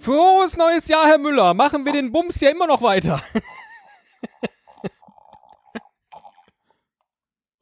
Frohes 0.00 0.56
neues 0.56 0.88
Jahr, 0.88 1.06
Herr 1.06 1.18
Müller. 1.18 1.54
Machen 1.54 1.84
wir 1.84 1.92
den 1.92 2.10
Bums 2.10 2.40
ja 2.40 2.50
immer 2.50 2.66
noch 2.66 2.82
weiter. 2.82 3.20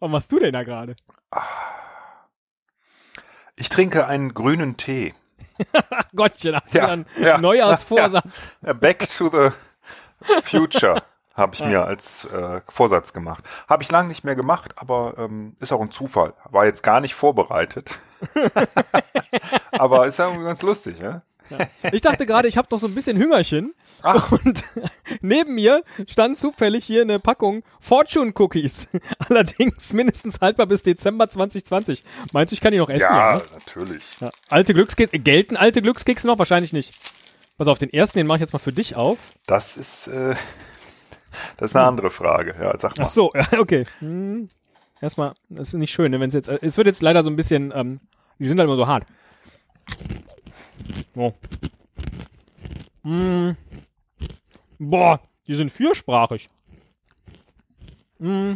Was 0.06 0.12
machst 0.12 0.30
du 0.30 0.38
denn 0.38 0.52
da 0.52 0.62
gerade? 0.62 0.94
Ich 3.56 3.68
trinke 3.68 4.06
einen 4.06 4.34
grünen 4.34 4.76
Tee. 4.76 5.14
Gottchen, 6.14 6.54
hast 6.54 6.72
du 6.72 6.78
Ja, 6.78 6.86
einen 6.86 7.06
ja. 7.20 7.38
Neujahrsvorsatz? 7.38 8.52
Ja, 8.64 8.72
Back 8.72 9.08
to 9.08 9.28
the 9.28 9.50
Future 10.42 11.02
habe 11.34 11.56
ich 11.56 11.64
mir 11.64 11.84
als 11.84 12.24
äh, 12.26 12.60
Vorsatz 12.68 13.12
gemacht. 13.12 13.42
Habe 13.68 13.82
ich 13.82 13.90
lange 13.90 14.06
nicht 14.08 14.22
mehr 14.22 14.36
gemacht, 14.36 14.74
aber 14.76 15.14
ähm, 15.18 15.56
ist 15.58 15.72
auch 15.72 15.80
ein 15.80 15.90
Zufall. 15.90 16.34
War 16.44 16.66
jetzt 16.66 16.84
gar 16.84 17.00
nicht 17.00 17.16
vorbereitet. 17.16 17.90
aber 19.72 20.06
ist 20.06 20.20
ja 20.20 20.26
irgendwie 20.26 20.44
ganz 20.46 20.62
lustig, 20.62 21.00
ja? 21.00 21.22
Ich 21.92 22.02
dachte 22.02 22.26
gerade, 22.26 22.48
ich 22.48 22.56
habe 22.56 22.68
doch 22.68 22.80
so 22.80 22.86
ein 22.86 22.94
bisschen 22.94 23.16
Hüngerchen. 23.16 23.74
Ach. 24.02 24.32
Und 24.32 24.64
neben 25.20 25.54
mir 25.54 25.82
stand 26.06 26.38
zufällig 26.38 26.84
hier 26.84 27.02
eine 27.02 27.18
Packung 27.18 27.62
Fortune 27.80 28.32
Cookies. 28.36 28.88
Allerdings 29.28 29.92
mindestens 29.92 30.40
haltbar 30.40 30.66
bis 30.66 30.82
Dezember 30.82 31.28
2020. 31.28 32.04
Meinst 32.32 32.52
du, 32.52 32.54
ich 32.54 32.60
kann 32.60 32.72
die 32.72 32.78
noch 32.78 32.90
essen? 32.90 33.02
Ja, 33.02 33.36
ne? 33.36 33.42
natürlich. 33.52 34.02
Ja. 34.20 34.30
Alte 34.50 34.74
Glückskekse, 34.74 35.18
gelten 35.18 35.56
alte 35.56 35.82
Glückskekse 35.82 36.26
noch? 36.26 36.38
Wahrscheinlich 36.38 36.72
nicht. 36.72 36.94
Pass 37.58 37.68
auf, 37.68 37.78
den 37.78 37.90
ersten, 37.90 38.18
den 38.18 38.26
mache 38.26 38.36
ich 38.36 38.42
jetzt 38.42 38.52
mal 38.52 38.58
für 38.58 38.72
dich 38.72 38.96
auf. 38.96 39.18
Das 39.46 39.76
ist, 39.76 40.08
äh, 40.08 40.34
das 41.56 41.70
ist 41.70 41.76
eine 41.76 41.86
andere 41.86 42.10
Frage. 42.10 42.54
Ja, 42.60 42.78
sag 42.78 42.98
mal. 42.98 43.04
Ach 43.04 43.10
so, 43.10 43.32
ja, 43.34 43.46
okay. 43.58 43.86
Hm. 44.00 44.48
Erstmal, 45.00 45.34
das 45.48 45.68
ist 45.68 45.74
nicht 45.74 45.92
schön, 45.92 46.10
ne, 46.10 46.20
wenn 46.20 46.28
es 46.28 46.34
jetzt, 46.34 46.48
äh, 46.48 46.58
es 46.62 46.76
wird 46.76 46.86
jetzt 46.86 47.02
leider 47.02 47.22
so 47.22 47.30
ein 47.30 47.36
bisschen, 47.36 47.72
ähm, 47.74 48.00
die 48.38 48.46
sind 48.46 48.58
halt 48.58 48.66
immer 48.66 48.76
so 48.76 48.86
hart. 48.86 49.06
So. 51.14 51.34
Mm. 53.02 53.56
Boah, 54.78 55.20
die 55.46 55.54
sind 55.54 55.70
viersprachig. 55.70 56.48
Mm. 58.18 58.54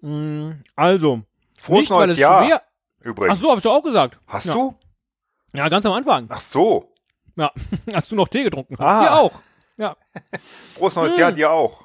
Mm. 0.00 0.52
Also, 0.76 1.22
Frohes 1.60 1.80
nicht, 1.80 1.90
weil 1.90 2.10
es 2.10 2.18
Jahr. 2.18 2.44
schwer. 2.44 2.62
Übrigens. 3.00 3.38
Ach 3.38 3.40
so, 3.42 3.48
habe 3.50 3.58
ich 3.58 3.64
doch 3.64 3.74
auch 3.74 3.82
gesagt. 3.82 4.18
Hast 4.26 4.46
ja. 4.46 4.54
du? 4.54 4.74
Ja, 5.52 5.68
ganz 5.68 5.86
am 5.86 5.92
Anfang. 5.92 6.26
Ach 6.28 6.40
so. 6.40 6.92
Ja, 7.36 7.52
als 7.92 8.08
du 8.08 8.16
noch 8.16 8.28
Tee 8.28 8.44
getrunken 8.44 8.76
hast. 8.78 8.84
Ah. 8.84 9.02
Wir 9.02 9.14
auch. 9.14 9.40
Ja. 9.76 9.96
Frohes 10.74 10.96
neues. 10.96 11.16
Jahr 11.16 11.32
dir 11.32 11.50
auch. 11.50 11.84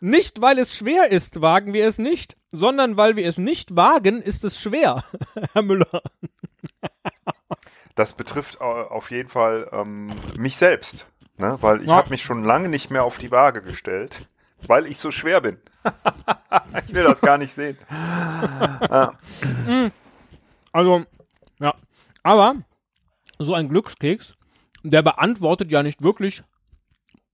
Nicht, 0.00 0.40
weil 0.40 0.58
es 0.58 0.74
schwer 0.74 1.12
ist, 1.12 1.40
wagen 1.42 1.72
wir 1.72 1.86
es 1.86 1.98
nicht, 1.98 2.36
sondern 2.50 2.96
weil 2.96 3.14
wir 3.14 3.26
es 3.26 3.38
nicht 3.38 3.76
wagen, 3.76 4.20
ist 4.20 4.42
es 4.42 4.60
schwer, 4.60 5.04
Herr 5.52 5.62
Müller. 5.62 6.02
Das 7.94 8.14
betrifft 8.14 8.56
äh, 8.60 8.64
auf 8.64 9.10
jeden 9.10 9.28
Fall 9.28 9.68
ähm, 9.72 10.08
mich 10.38 10.56
selbst. 10.56 11.06
Ne? 11.36 11.58
Weil 11.60 11.82
ich 11.82 11.88
Ja. 11.88 11.96
habe 11.96 12.10
mich 12.10 12.22
schon 12.22 12.44
lange 12.44 12.68
nicht 12.68 12.90
mehr 12.90 13.04
auf 13.04 13.18
die 13.18 13.30
Waage 13.30 13.62
gestellt, 13.62 14.28
weil 14.66 14.86
ich 14.86 14.98
so 14.98 15.10
schwer 15.10 15.40
bin. 15.40 15.58
ich 16.86 16.94
will 16.94 17.04
das 17.04 17.20
gar 17.20 17.38
nicht 17.38 17.54
sehen. 17.54 17.76
Also, 20.74 21.04
ja. 21.60 21.74
Aber 22.22 22.54
so 23.38 23.54
ein 23.54 23.68
Glückskeks, 23.68 24.34
der 24.82 25.02
beantwortet 25.02 25.70
ja 25.70 25.82
nicht 25.82 26.02
wirklich 26.02 26.40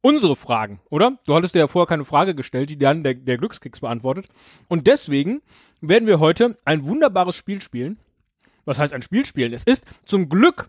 unsere 0.01 0.37
Fragen, 0.37 0.81
oder? 0.91 1.19
Du 1.27 1.35
hattest 1.35 1.55
dir 1.55 1.61
ja 1.61 1.67
vorher 1.69 1.87
keine 1.87 2.05
Frage 2.05 2.35
gestellt, 2.35 2.71
die 2.71 2.79
dann 2.79 3.03
der, 3.05 3.15
der 3.15 3.37
Glückskeks 3.39 3.81
beantwortet. 3.81 4.27
Und 4.69 4.87
deswegen 4.87 5.43
werden 5.81 6.07
wir 6.09 6.19
heute 6.21 6.57
ein 6.65 6.87
wunderbares 6.87 7.37
Spiel 7.37 7.61
spielen. 7.61 7.99
Was 8.69 8.79
heißt 8.79 8.93
ein 8.93 9.03
Spiel 9.03 9.25
spielen? 9.25 9.53
Es 9.55 9.65
ist 9.65 9.85
zum 10.05 10.29
Glück. 10.29 10.69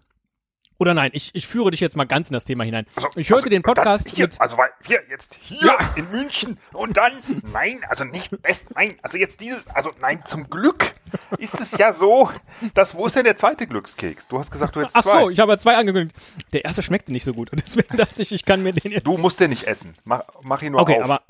Oder 0.82 0.94
nein, 0.94 1.12
ich, 1.14 1.32
ich 1.36 1.46
führe 1.46 1.72
dich 1.72 1.82
jetzt 1.82 1.98
mal 1.98 2.06
ganz 2.06 2.30
in 2.30 2.34
das 2.34 2.46
Thema 2.46 2.64
hinein. 2.64 2.86
Also, 2.96 3.10
ich 3.18 3.30
hörte 3.30 3.44
also, 3.44 3.50
den 3.50 3.64
Podcast 3.64 4.08
hier. 4.08 4.30
Also 4.40 4.58
weil 4.58 4.70
wir 4.88 5.02
jetzt 5.10 5.38
hier 5.42 5.78
in 5.98 6.10
München 6.10 6.58
und 6.72 6.96
dann, 6.96 7.12
nein, 7.52 7.82
also 7.90 8.06
nicht 8.06 8.42
best, 8.42 8.74
nein, 8.76 8.96
also 9.02 9.18
jetzt 9.18 9.42
dieses, 9.42 9.68
also 9.68 9.92
nein, 10.00 10.24
zum 10.24 10.50
Glück 10.50 10.96
ist 11.38 11.60
es 11.60 11.78
ja 11.78 11.92
so, 11.92 12.30
dass, 12.76 12.96
wo 12.96 13.06
ist 13.08 13.18
denn 13.18 13.26
der 13.26 13.36
zweite 13.36 13.68
Glückskeks? 13.68 14.30
Du 14.30 14.40
hast 14.40 14.52
gesagt, 14.52 14.74
du 14.78 14.80
hättest 14.80 14.96
Ach 14.96 15.04
zwei. 15.04 15.20
so, 15.24 15.30
ich 15.30 15.42
habe 15.42 15.52
ja 15.52 15.58
zwei 15.58 15.76
angekündigt. 15.76 16.16
Der 16.54 16.64
erste 16.64 16.82
schmeckte 16.82 17.12
nicht 17.12 17.26
so 17.26 17.34
gut. 17.34 17.52
Und 17.52 17.62
deswegen 17.66 17.98
dachte 17.98 18.22
ich, 18.22 18.32
ich 18.32 18.46
kann 18.46 18.64
mir 18.64 18.72
den 18.72 18.94
jetzt. 18.94 19.06
du 19.06 19.18
musst 19.18 19.42
den 19.42 19.50
nicht 19.50 19.68
essen. 19.68 19.94
Mach, 20.06 20.22
mach 20.44 20.62
ihn 20.62 20.72
nur 20.72 20.82
Okay, 20.82 21.00
auf. 21.00 21.04
aber. 21.04 21.22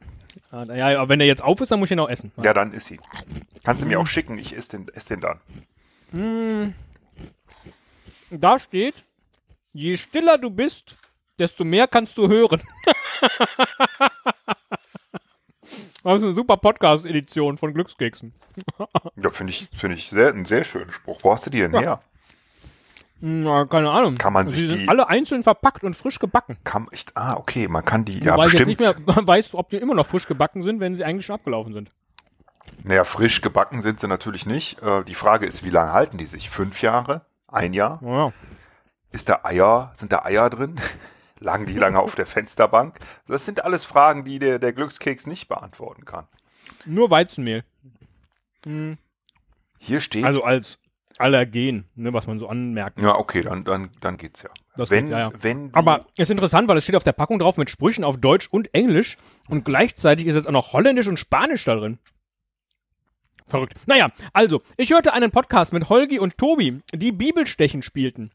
Ah, 0.51 0.63
Ja, 0.75 0.99
aber 0.99 1.09
wenn 1.09 1.17
der 1.17 1.27
jetzt 1.27 1.43
auf 1.43 1.59
ist, 1.59 1.71
dann 1.71 1.79
muss 1.79 1.87
ich 1.87 1.93
ihn 1.93 1.99
auch 1.99 2.09
essen. 2.09 2.31
ja, 2.43 2.53
dann 2.53 2.71
ist 2.71 2.91
ihn. 2.91 2.99
Kannst 3.63 3.81
du 3.81 3.87
mir 3.87 3.99
auch 3.99 4.05
schicken, 4.05 4.37
ich 4.37 4.55
esse 4.55 4.77
den, 4.77 4.89
esse 4.93 5.09
den 5.09 5.21
dann. 5.21 5.39
Da 8.31 8.59
steht, 8.59 8.95
je 9.73 9.97
stiller 9.97 10.37
du 10.37 10.49
bist, 10.49 10.97
desto 11.39 11.63
mehr 11.63 11.87
kannst 11.87 12.17
du 12.17 12.27
hören. 12.27 12.61
Das 16.01 16.17
ist 16.19 16.23
eine 16.23 16.31
super 16.33 16.55
Podcast-Edition 16.57 17.57
von 17.57 17.73
Glückskeksen. 17.73 18.33
Ja, 19.21 19.29
finde 19.29 19.51
ich, 19.51 19.67
finde 19.73 19.95
ich 19.97 20.09
sehr, 20.09 20.29
einen 20.29 20.45
sehr 20.45 20.63
schönen 20.63 20.91
Spruch. 20.91 21.19
Wo 21.23 21.31
hast 21.33 21.45
du 21.45 21.49
die 21.49 21.59
denn 21.59 21.77
her? 21.77 22.01
Na, 23.19 23.65
keine 23.65 23.91
Ahnung. 23.91 24.17
Kann 24.17 24.31
man 24.33 24.45
Also 24.45 24.55
sich 24.55 24.63
die 24.65 24.71
die- 24.71 24.77
sind 24.79 24.89
alle 24.89 25.09
einzeln 25.09 25.43
verpackt 25.43 25.83
und 25.83 25.95
frisch 25.95 26.17
gebacken. 26.17 26.57
Kam 26.63 26.87
echt, 26.91 27.11
ah, 27.15 27.35
okay, 27.35 27.67
man 27.67 27.83
kann 27.85 28.05
die, 28.05 28.19
ja, 28.23 28.33
Wobei 28.33 28.47
ich 28.47 28.53
jetzt 28.53 28.65
bestimmt. 28.65 28.97
nicht 29.05 29.07
mehr 29.17 29.27
weiß, 29.27 29.53
ob 29.55 29.69
die 29.69 29.75
immer 29.77 29.93
noch 29.93 30.07
frisch 30.07 30.25
gebacken 30.25 30.63
sind, 30.63 30.79
wenn 30.79 30.95
sie 30.95 31.03
eigentlich 31.03 31.25
schon 31.25 31.35
abgelaufen 31.35 31.73
sind. 31.73 31.91
Naja, 32.83 33.03
frisch 33.03 33.41
gebacken 33.41 33.81
sind 33.81 33.99
sie 33.99 34.07
natürlich 34.07 34.45
nicht. 34.45 34.81
Äh, 34.81 35.03
die 35.03 35.15
Frage 35.15 35.45
ist, 35.45 35.63
wie 35.63 35.69
lange 35.69 35.93
halten 35.93 36.17
die 36.17 36.25
sich? 36.25 36.49
Fünf 36.49 36.81
Jahre? 36.81 37.21
Ein 37.47 37.73
Jahr? 37.73 37.99
Ja. 38.03 38.31
Ist 39.11 39.29
da 39.29 39.41
Eier, 39.43 39.91
sind 39.95 40.11
da 40.11 40.23
Eier 40.23 40.49
drin? 40.49 40.75
Lagen 41.39 41.65
die 41.65 41.73
lange 41.73 41.99
auf 41.99 42.15
der 42.15 42.25
Fensterbank? 42.25 42.99
Das 43.27 43.45
sind 43.45 43.63
alles 43.63 43.85
Fragen, 43.85 44.25
die 44.25 44.39
der, 44.39 44.59
der 44.59 44.73
Glückskeks 44.73 45.25
nicht 45.25 45.47
beantworten 45.47 46.03
kann. 46.05 46.27
Nur 46.85 47.09
Weizenmehl. 47.09 47.63
Hier 49.77 50.01
steht, 50.01 50.25
Also 50.25 50.43
als 50.43 50.79
Allergen, 51.17 51.85
ne, 51.95 52.13
was 52.13 52.27
man 52.27 52.39
so 52.39 52.47
anmerkt. 52.47 52.99
ja, 52.99 53.15
okay, 53.15 53.41
dann, 53.41 53.63
dann, 53.63 53.89
dann 54.01 54.17
geht's 54.17 54.41
ja. 54.41 54.49
Das 54.75 54.89
wenn, 54.89 55.05
geht, 55.05 55.13
ja, 55.13 55.19
ja. 55.19 55.31
wenn, 55.39 55.73
Aber 55.73 56.05
ist 56.17 56.29
interessant, 56.31 56.67
weil 56.67 56.77
es 56.77 56.83
steht 56.83 56.95
auf 56.95 57.03
der 57.03 57.13
Packung 57.13 57.39
drauf 57.39 57.57
mit 57.57 57.69
Sprüchen 57.69 58.03
auf 58.03 58.17
Deutsch 58.17 58.47
und 58.49 58.73
Englisch 58.73 59.17
und 59.47 59.65
gleichzeitig 59.65 60.27
ist 60.27 60.35
jetzt 60.35 60.47
auch 60.47 60.51
noch 60.51 60.73
Holländisch 60.73 61.07
und 61.07 61.19
Spanisch 61.19 61.65
da 61.65 61.75
drin. 61.75 61.99
Verrückt. 63.49 63.73
Naja, 63.87 64.11
also, 64.33 64.61
ich 64.77 64.91
hörte 64.91 65.13
einen 65.13 65.31
Podcast 65.31 65.73
mit 65.73 65.89
Holgi 65.89 66.19
und 66.19 66.37
Tobi, 66.37 66.79
die 66.93 67.11
Bibelstechen 67.11 67.81
spielten. 67.83 68.29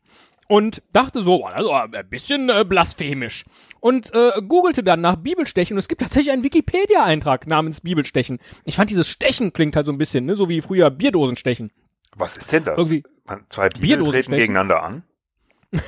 Und 0.46 0.82
dachte 0.92 1.22
so, 1.22 1.44
also 1.44 1.72
ein 1.72 1.90
bisschen 2.10 2.50
äh, 2.50 2.64
blasphemisch. 2.68 3.44
Und 3.80 4.12
äh, 4.12 4.32
googelte 4.46 4.82
dann 4.84 5.00
nach 5.00 5.16
Bibelstechen 5.16 5.74
und 5.74 5.78
es 5.78 5.88
gibt 5.88 6.02
tatsächlich 6.02 6.32
einen 6.32 6.44
Wikipedia-Eintrag 6.44 7.46
namens 7.46 7.80
Bibelstechen. 7.80 8.38
Ich 8.64 8.76
fand 8.76 8.90
dieses 8.90 9.08
Stechen 9.08 9.54
klingt 9.54 9.74
halt 9.74 9.86
so 9.86 9.92
ein 9.92 9.96
bisschen, 9.98 10.26
ne, 10.26 10.36
so 10.36 10.48
wie 10.50 10.60
früher 10.60 10.90
Bierdosenstechen. 10.90 11.72
was 12.16 12.36
ist 12.36 12.52
denn 12.52 12.64
das? 12.64 12.76
irgendwie 12.76 13.04
Man, 13.24 13.46
zwei 13.48 13.70
Bierdosen 13.70 14.12
treten 14.12 14.24
stechen. 14.24 14.40
gegeneinander 14.40 14.82
an. 14.82 15.02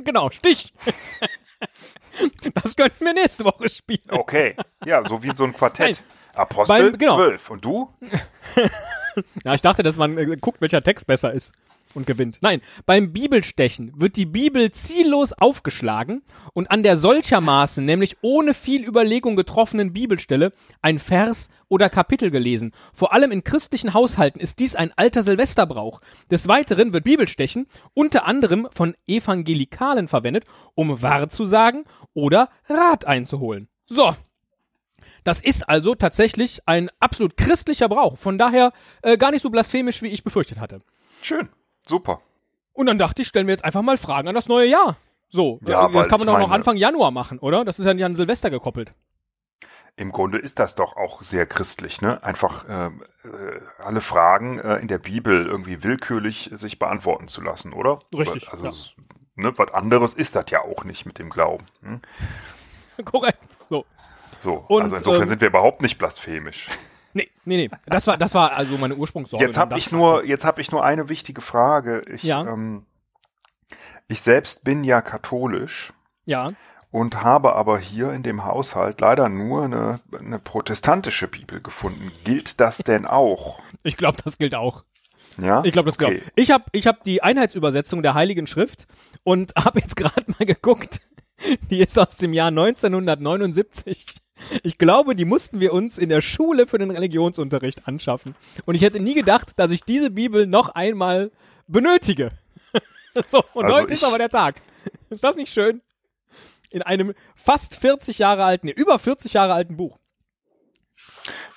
Genau, 0.00 0.30
Stich. 0.30 0.72
das 2.62 2.76
könnten 2.76 3.04
wir 3.04 3.12
nächste 3.14 3.44
Woche 3.44 3.68
spielen. 3.68 4.00
Okay, 4.10 4.54
ja, 4.84 5.06
so 5.06 5.22
wie 5.22 5.34
so 5.34 5.44
ein 5.44 5.52
Quartett. 5.54 6.02
Apostel 6.34 6.90
beim- 6.90 6.98
genau. 6.98 7.16
12. 7.16 7.50
Und 7.50 7.64
du? 7.64 7.88
Ja, 9.44 9.54
ich 9.54 9.62
dachte, 9.62 9.82
dass 9.82 9.96
man 9.96 10.16
äh, 10.16 10.36
guckt, 10.40 10.60
welcher 10.60 10.82
Text 10.82 11.08
besser 11.08 11.32
ist 11.32 11.52
und 11.94 12.06
gewinnt. 12.06 12.38
Nein, 12.40 12.60
beim 12.86 13.12
Bibelstechen 13.12 13.92
wird 13.96 14.14
die 14.14 14.26
Bibel 14.26 14.70
ziellos 14.70 15.32
aufgeschlagen 15.32 16.22
und 16.52 16.70
an 16.70 16.84
der 16.84 16.96
solchermaßen, 16.96 17.84
nämlich 17.84 18.18
ohne 18.20 18.54
viel 18.54 18.86
Überlegung 18.86 19.34
getroffenen 19.34 19.92
Bibelstelle, 19.92 20.52
ein 20.82 21.00
Vers 21.00 21.48
oder 21.68 21.88
Kapitel 21.90 22.30
gelesen. 22.30 22.72
Vor 22.92 23.12
allem 23.12 23.32
in 23.32 23.42
christlichen 23.42 23.92
Haushalten 23.92 24.38
ist 24.38 24.60
dies 24.60 24.76
ein 24.76 24.92
alter 24.94 25.24
Silvesterbrauch. 25.24 26.00
Des 26.30 26.46
Weiteren 26.46 26.92
wird 26.92 27.02
Bibelstechen 27.02 27.66
unter 27.94 28.24
anderem 28.24 28.68
von 28.70 28.94
Evangelikalen 29.08 30.06
verwendet, 30.06 30.44
um 30.76 31.02
wahr 31.02 31.28
zu 31.28 31.44
sagen 31.44 31.82
oder 32.14 32.50
Rat 32.68 33.04
einzuholen. 33.04 33.68
So, 33.86 34.14
das 35.24 35.40
ist 35.40 35.68
also 35.68 35.94
tatsächlich 35.94 36.60
ein 36.66 36.90
absolut 37.00 37.36
christlicher 37.36 37.88
Brauch. 37.88 38.18
Von 38.18 38.38
daher 38.38 38.72
äh, 39.02 39.16
gar 39.16 39.30
nicht 39.30 39.42
so 39.42 39.50
blasphemisch, 39.50 40.02
wie 40.02 40.08
ich 40.08 40.24
befürchtet 40.24 40.58
hatte. 40.60 40.80
Schön. 41.22 41.48
Super. 41.86 42.20
Und 42.72 42.86
dann 42.86 42.98
dachte 42.98 43.22
ich, 43.22 43.28
stellen 43.28 43.46
wir 43.46 43.52
jetzt 43.52 43.64
einfach 43.64 43.82
mal 43.82 43.96
Fragen 43.98 44.28
an 44.28 44.34
das 44.34 44.48
neue 44.48 44.68
Jahr. 44.68 44.96
So, 45.28 45.60
Ja, 45.66 45.88
äh, 45.88 45.92
das 45.92 46.08
kann 46.08 46.20
man 46.20 46.26
doch 46.26 46.38
noch 46.38 46.50
Anfang 46.50 46.76
Januar 46.76 47.10
machen, 47.10 47.38
oder? 47.38 47.64
Das 47.64 47.78
ist 47.78 47.84
ja 47.86 47.94
nicht 47.94 48.04
an 48.04 48.14
Silvester 48.14 48.50
gekoppelt. 48.50 48.92
Im 49.96 50.12
Grunde 50.12 50.38
ist 50.38 50.60
das 50.60 50.76
doch 50.76 50.96
auch 50.96 51.22
sehr 51.22 51.44
christlich, 51.44 52.00
ne? 52.00 52.22
Einfach 52.22 52.66
ähm, 52.68 53.02
äh, 53.24 53.82
alle 53.82 54.00
Fragen 54.00 54.60
äh, 54.60 54.76
in 54.76 54.86
der 54.86 54.98
Bibel 54.98 55.44
irgendwie 55.44 55.82
willkürlich 55.82 56.50
sich 56.52 56.78
beantworten 56.78 57.26
zu 57.26 57.40
lassen, 57.40 57.72
oder? 57.72 58.00
Richtig, 58.16 58.48
Also, 58.52 58.66
ja. 58.66 58.72
ne, 59.34 59.52
was 59.58 59.74
anderes 59.74 60.14
ist 60.14 60.36
das 60.36 60.48
ja 60.50 60.62
auch 60.62 60.84
nicht 60.84 61.04
mit 61.04 61.18
dem 61.18 61.30
Glauben. 61.30 61.66
Hm? 61.82 62.00
Korrekt. 63.04 63.58
So. 63.68 63.84
So, 64.42 64.64
Und, 64.68 64.82
also 64.82 64.96
insofern 64.96 65.22
ähm, 65.22 65.28
sind 65.28 65.40
wir 65.40 65.48
überhaupt 65.48 65.82
nicht 65.82 65.98
blasphemisch. 65.98 66.68
Nee, 67.14 67.30
nee, 67.46 67.56
nee. 67.56 67.70
Das 67.86 68.06
war, 68.06 68.18
das 68.18 68.34
war 68.34 68.52
also 68.52 68.76
meine 68.76 68.94
Ursprungssorge. 68.94 69.44
Jetzt 69.44 69.56
habe 69.56 69.76
ich 69.78 69.90
nur, 69.90 70.24
jetzt 70.26 70.44
habe 70.44 70.60
ich 70.60 70.70
nur 70.70 70.84
eine 70.84 71.08
wichtige 71.08 71.40
Frage. 71.40 72.02
Ich, 72.12 72.22
Ja. 72.22 72.42
ähm, 72.42 72.84
ich 74.08 74.20
selbst 74.20 74.62
bin 74.62 74.84
ja 74.84 75.00
katholisch 75.00 75.92
Ja. 76.26 76.52
und 76.90 77.22
habe 77.22 77.54
aber 77.56 77.78
hier 77.78 78.12
in 78.12 78.22
dem 78.22 78.44
Haushalt 78.44 79.00
leider 79.00 79.28
nur 79.30 79.64
eine, 79.64 80.00
eine 80.16 80.38
protestantische 80.38 81.28
Bibel 81.28 81.60
gefunden. 81.60 82.12
Gilt 82.24 82.60
das 82.60 82.76
denn 82.86 83.06
auch? 83.06 83.58
Ich 83.82 83.96
glaube, 83.96 84.18
das 84.22 84.36
gilt 84.38 84.54
auch. 84.54 84.84
Ja? 85.38 85.62
Ich 85.64 85.72
glaube, 85.72 85.86
das 85.86 85.98
gilt 85.98 86.10
Okay. 86.10 86.22
auch. 86.24 86.32
Ich 86.36 86.50
habe 86.50 86.64
ich 86.72 86.86
hab 86.86 87.02
die 87.04 87.22
Einheitsübersetzung 87.22 88.02
der 88.02 88.14
Heiligen 88.14 88.46
Schrift 88.46 88.86
und 89.24 89.54
habe 89.58 89.80
jetzt 89.80 89.96
gerade 89.96 90.24
mal 90.38 90.44
geguckt. 90.44 91.00
Die 91.70 91.80
ist 91.80 91.98
aus 91.98 92.16
dem 92.16 92.32
Jahr 92.32 92.48
1979. 92.48 94.16
Ich 94.62 94.78
glaube, 94.78 95.14
die 95.14 95.24
mussten 95.24 95.60
wir 95.60 95.72
uns 95.72 95.98
in 95.98 96.08
der 96.08 96.20
Schule 96.20 96.66
für 96.66 96.78
den 96.78 96.90
Religionsunterricht 96.90 97.86
anschaffen. 97.88 98.34
Und 98.64 98.74
ich 98.74 98.82
hätte 98.82 99.00
nie 99.00 99.14
gedacht, 99.14 99.52
dass 99.58 99.70
ich 99.70 99.82
diese 99.84 100.10
Bibel 100.10 100.46
noch 100.46 100.70
einmal 100.70 101.30
benötige. 101.66 102.30
so, 103.26 103.42
und 103.54 103.64
Also 103.66 103.76
heute 103.76 103.94
ist 103.94 104.04
aber 104.04 104.18
der 104.18 104.30
Tag. 104.30 104.60
Ist 105.10 105.24
das 105.24 105.36
nicht 105.36 105.52
schön? 105.52 105.82
In 106.70 106.82
einem 106.82 107.14
fast 107.34 107.74
40 107.74 108.18
Jahre 108.18 108.44
alten, 108.44 108.66
nee, 108.66 108.72
über 108.72 108.98
40 108.98 109.32
Jahre 109.32 109.54
alten 109.54 109.76
Buch. 109.76 109.98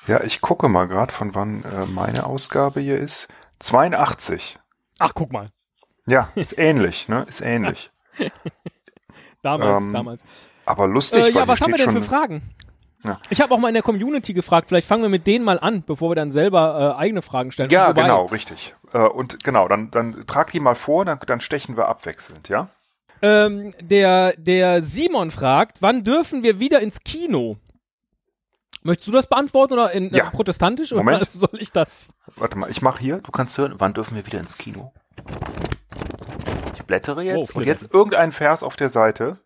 Ja, 0.08 0.24
ich 0.24 0.42
gucke 0.42 0.68
mal 0.70 0.88
gerade, 0.88 1.14
von 1.14 1.36
wann 1.36 1.64
äh, 1.64 1.86
meine 1.86 2.26
Ausgabe 2.26 2.80
hier 2.82 2.98
ist. 2.98 3.28
82. 3.60 4.58
Ach, 5.00 5.14
guck 5.14 5.32
mal. 5.32 5.52
Ja, 6.08 6.30
ist 6.36 6.58
ähnlich, 6.58 7.08
ne? 7.08 7.26
Ist 7.30 7.42
ähnlich. 7.42 7.92
Damals, 9.44 9.84
Ähm, 9.84 9.94
damals. 9.94 10.24
Aber 10.66 10.88
lustig, 10.88 11.24
Äh, 11.24 11.30
ja, 11.32 11.48
was 11.48 11.62
haben 11.62 11.72
wir 11.72 11.78
denn 11.78 11.92
für 11.92 12.04
Fragen? 12.04 12.44
Ja. 13.04 13.20
Ich 13.30 13.42
habe 13.42 13.54
auch 13.54 13.58
mal 13.58 13.70
in 13.70 13.74
der 13.74 13.84
Community 13.84 14.34
gefragt, 14.34 14.68
vielleicht 14.70 14.88
fangen 14.88 15.02
wir 15.02 15.10
mit 15.10 15.26
denen 15.26 15.44
mal 15.44 15.60
an, 15.60 15.84
bevor 15.84 16.12
wir 16.12 16.16
dann 16.16 16.32
selber 16.32 16.96
äh, 16.98 17.00
eigene 17.00 17.22
Fragen 17.22 17.52
stellen. 17.52 17.70
Ja, 17.72 17.92
genau, 17.94 18.26
richtig. 18.26 18.76
Äh, 18.94 19.00
und 19.00 19.44
genau, 19.44 19.68
dann, 19.68 19.90
dann 19.92 20.26
trag 20.28 20.52
die 20.52 20.60
mal 20.60 20.76
vor, 20.76 21.06
dann, 21.06 21.20
dann 21.26 21.42
stechen 21.42 21.78
wir 21.78 21.88
abwechselnd, 21.88 22.48
ja? 22.50 22.70
Ähm, 23.24 23.72
der, 23.80 24.34
der 24.38 24.82
Simon 24.82 25.32
fragt, 25.32 25.82
wann 25.82 26.04
dürfen 26.04 26.44
wir 26.44 26.60
wieder 26.60 26.80
ins 26.82 27.04
Kino? 27.04 27.58
Möchtest 28.84 29.08
du 29.08 29.12
das 29.12 29.28
beantworten 29.28 29.74
oder 29.74 29.92
in 29.92 30.14
Ja. 30.14 30.28
äh, 30.28 30.32
protestantisch 30.32 30.92
oder 30.92 31.04
Moment. 31.04 31.26
soll 31.28 31.50
ich 31.60 31.72
das? 31.72 32.14
Warte 32.36 32.58
mal, 32.58 32.70
ich 32.70 32.82
mache 32.82 33.00
hier, 33.00 33.18
du 33.18 33.32
kannst 33.32 33.58
hören, 33.58 33.76
wann 33.78 33.94
dürfen 33.94 34.16
wir 34.16 34.26
wieder 34.26 34.40
ins 34.40 34.58
Kino? 34.58 34.92
Ich 36.76 36.84
blättere 36.84 37.24
jetzt 37.24 37.56
Oh, 37.56 37.60
und 37.60 37.66
jetzt 37.68 37.94
irgendein 37.94 38.32
Vers 38.32 38.64
auf 38.64 38.76
der 38.76 38.90
Seite. 38.90 39.38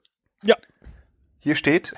Ja. 0.41 0.55
Hier 1.39 1.55
steht, 1.55 1.93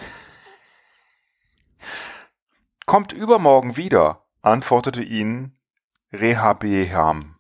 kommt 2.88 3.13
übermorgen 3.13 3.78
wieder, 3.78 4.24
antwortete 4.42 5.04
ihnen 5.04 5.60
Rehabeam. 6.12 7.36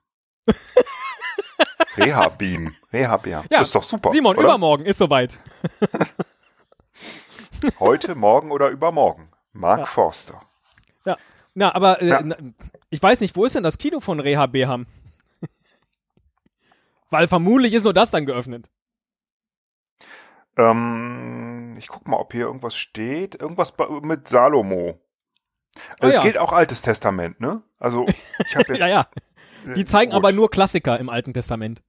Rehabim. 1.97 2.75
Rehabeam. 2.93 3.41
Ja, 3.49 3.59
das 3.59 3.69
ist 3.69 3.75
doch 3.75 3.81
super. 3.83 4.11
Simon, 4.11 4.35
oder? 4.37 4.45
übermorgen 4.45 4.85
ist 4.85 4.99
soweit. 4.99 5.39
Heute, 7.79 8.13
morgen 8.13 8.51
oder 8.51 8.69
übermorgen. 8.69 9.31
Mark 9.51 9.79
Ja. 9.79 9.85
Forster. 9.87 10.41
Ja. 11.05 11.17
Na, 11.55 11.73
aber 11.73 12.01
äh, 12.03 12.07
Ja. 12.07 12.21
na, 12.21 12.35
ich 12.91 13.01
weiß 13.01 13.21
nicht, 13.21 13.35
wo 13.35 13.45
ist 13.45 13.55
denn 13.55 13.63
das 13.63 13.79
Kino 13.79 13.99
von 13.99 14.19
Reha 14.19 14.45
Beham? 14.45 14.85
Weil 17.09 17.27
vermutlich 17.27 17.73
ist 17.73 17.83
nur 17.83 17.95
das 17.95 18.11
dann 18.11 18.27
geöffnet. 18.27 18.69
Ähm, 20.55 21.75
ich 21.79 21.87
guck 21.87 22.07
mal, 22.07 22.17
ob 22.17 22.31
hier 22.33 22.45
irgendwas 22.45 22.75
steht. 22.77 23.33
Irgendwas 23.35 23.73
mit 24.03 24.27
Salomo. 24.27 24.99
Ah, 25.77 25.95
Also 26.01 26.09
es 26.09 26.15
ja. 26.15 26.21
gilt 26.23 26.37
auch 26.37 26.51
Altes 26.53 26.81
Testament, 26.81 27.39
ne? 27.39 27.61
Also 27.79 28.05
ich 28.07 28.55
habe 28.55 28.65
jetzt. 28.69 28.79
Ja, 28.79 28.87
ja. 28.87 29.07
Die 29.75 29.85
zeigen 29.85 30.11
gut. 30.11 30.17
aber 30.17 30.31
nur 30.31 30.49
Klassiker 30.49 30.99
im 30.99 31.09
Alten 31.09 31.33
Testament. 31.33 31.81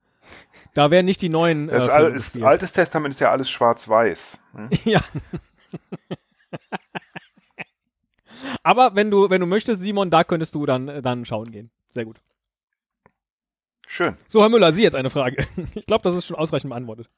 Da 0.74 0.90
werden 0.90 1.06
nicht 1.06 1.22
die 1.22 1.28
neuen. 1.28 1.68
Äh, 1.68 1.72
Das 1.72 1.88
Al 1.88 2.12
ist. 2.12 2.40
Altes 2.42 2.72
Testament 2.72 3.14
ist 3.14 3.20
ja 3.20 3.30
alles 3.30 3.48
schwarz-weiß. 3.50 4.40
Hm? 4.54 4.68
Ja. 4.84 5.00
Aber 8.62 8.94
wenn 8.94 9.10
du, 9.10 9.30
wenn 9.30 9.40
du 9.40 9.46
möchtest, 9.46 9.82
Simon, 9.82 10.10
da 10.10 10.22
könntest 10.24 10.54
du 10.54 10.64
dann, 10.66 10.88
äh, 10.88 11.02
dann 11.02 11.24
schauen 11.24 11.50
gehen. 11.50 11.70
Sehr 11.88 12.04
gut. 12.04 12.20
Schön. 13.86 14.16
So, 14.28 14.42
Herr 14.42 14.48
Müller, 14.48 14.72
Sie 14.72 14.82
jetzt 14.82 14.94
eine 14.96 15.10
Frage. 15.10 15.44
Ich 15.74 15.86
glaube, 15.86 16.02
das 16.02 16.14
ist 16.14 16.26
schon 16.26 16.36
ausreichend 16.36 16.70
beantwortet. 16.70 17.08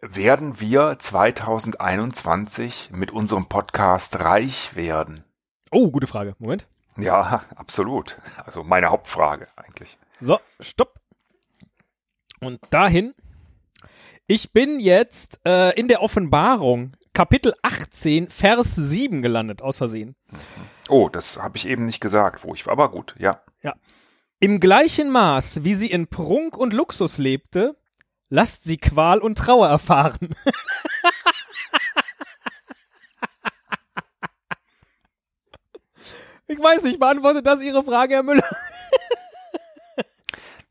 Werden 0.00 0.60
wir 0.60 0.98
2021 0.98 2.90
mit 2.92 3.10
unserem 3.10 3.46
Podcast 3.48 4.20
reich 4.20 4.76
werden? 4.76 5.24
Oh, 5.70 5.90
gute 5.90 6.06
Frage. 6.06 6.34
Moment. 6.38 6.66
Ja, 6.96 7.42
absolut. 7.56 8.16
Also 8.44 8.62
meine 8.62 8.88
Hauptfrage 8.88 9.46
eigentlich. 9.56 9.98
So, 10.20 10.38
stopp. 10.60 11.00
Und 12.40 12.60
dahin. 12.70 13.14
Ich 14.26 14.52
bin 14.52 14.80
jetzt 14.80 15.40
äh, 15.46 15.78
in 15.78 15.88
der 15.88 16.02
Offenbarung, 16.02 16.96
Kapitel 17.12 17.54
18, 17.62 18.28
Vers 18.28 18.74
7 18.74 19.22
gelandet, 19.22 19.62
aus 19.62 19.78
Versehen. 19.78 20.16
Oh, 20.88 21.08
das 21.08 21.40
habe 21.40 21.56
ich 21.56 21.66
eben 21.66 21.86
nicht 21.86 22.00
gesagt, 22.00 22.44
wo 22.44 22.54
ich 22.54 22.66
war. 22.66 22.72
Aber 22.72 22.90
gut, 22.90 23.14
ja. 23.18 23.40
Im 24.38 24.60
gleichen 24.60 25.10
Maß, 25.10 25.64
wie 25.64 25.72
sie 25.74 25.90
in 25.90 26.08
Prunk 26.08 26.58
und 26.58 26.74
Luxus 26.74 27.16
lebte, 27.16 27.74
lasst 28.28 28.64
sie 28.64 28.76
Qual 28.76 29.18
und 29.18 29.38
Trauer 29.38 29.66
erfahren. 29.66 30.34
ich 36.48 36.58
weiß 36.58 36.82
nicht, 36.84 37.00
beantwortet 37.00 37.46
das 37.46 37.62
Ihre 37.62 37.82
Frage, 37.82 38.14
Herr 38.14 38.22
Müller? 38.22 38.44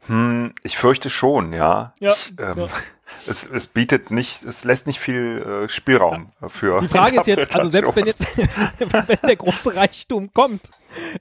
Hm, 0.08 0.54
ich 0.64 0.78
fürchte 0.78 1.10
schon, 1.10 1.54
ja. 1.54 1.94
Ja, 2.00 2.12
Ich, 2.12 2.34
ähm, 2.40 2.54
ja. 2.58 2.68
Es, 3.28 3.50
es 3.50 3.68
bietet 3.68 4.12
nicht, 4.12 4.44
es 4.44 4.64
lässt 4.66 4.88
nicht 4.88 5.00
viel 5.00 5.66
äh, 5.66 5.70
Spielraum 5.70 6.34
für. 6.48 6.82
Die 6.82 6.88
Frage 6.88 7.18
ist 7.20 7.28
jetzt, 7.28 7.56
also 7.56 7.70
selbst 7.70 7.96
wenn 7.96 8.08
jetzt, 8.08 8.38
wenn 8.80 9.20
der 9.22 9.36
große 9.36 9.76
Reichtum 9.76 10.34
kommt, 10.34 10.70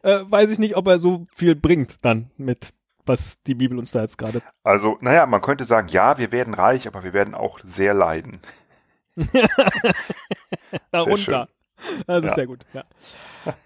äh, 0.03 0.21
weiß 0.25 0.51
ich 0.51 0.59
nicht, 0.59 0.77
ob 0.77 0.89
er 0.89 0.99
so 0.99 1.25
viel 1.37 1.55
bringt 1.55 2.05
dann 2.05 2.31
mit, 2.37 2.73
was 3.07 3.43
die 3.43 3.55
Bibel 3.55 3.79
uns 3.79 3.93
da 3.93 4.01
jetzt 4.01 4.17
gerade. 4.19 4.43
Also, 4.65 4.97
naja, 5.03 5.27
man 5.27 5.43
könnte 5.43 5.65
sagen, 5.65 5.89
ja, 5.89 6.19
wir 6.19 6.33
werden 6.33 6.55
reich, 6.55 6.89
aber 6.89 7.05
wir 7.05 7.13
werden 7.13 7.35
auch 7.35 7.61
sehr 7.63 7.95
leiden. 7.95 8.41
Darunter. 10.91 11.49
Das 12.07 12.25
ist 12.25 12.31
Ja. 12.31 12.35
sehr 12.35 12.47
gut, 12.47 12.61
ja. 12.73 12.85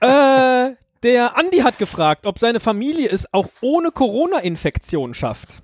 äh, 0.69 0.75
der 1.03 1.37
Andi 1.37 1.59
hat 1.59 1.79
gefragt, 1.79 2.27
ob 2.27 2.39
seine 2.39 2.61
Familie 2.61 3.09
es 3.09 3.33
auch 3.33 3.49
ohne 3.61 3.91
Corona-Infektion 3.91 5.15
schafft. 5.15 5.63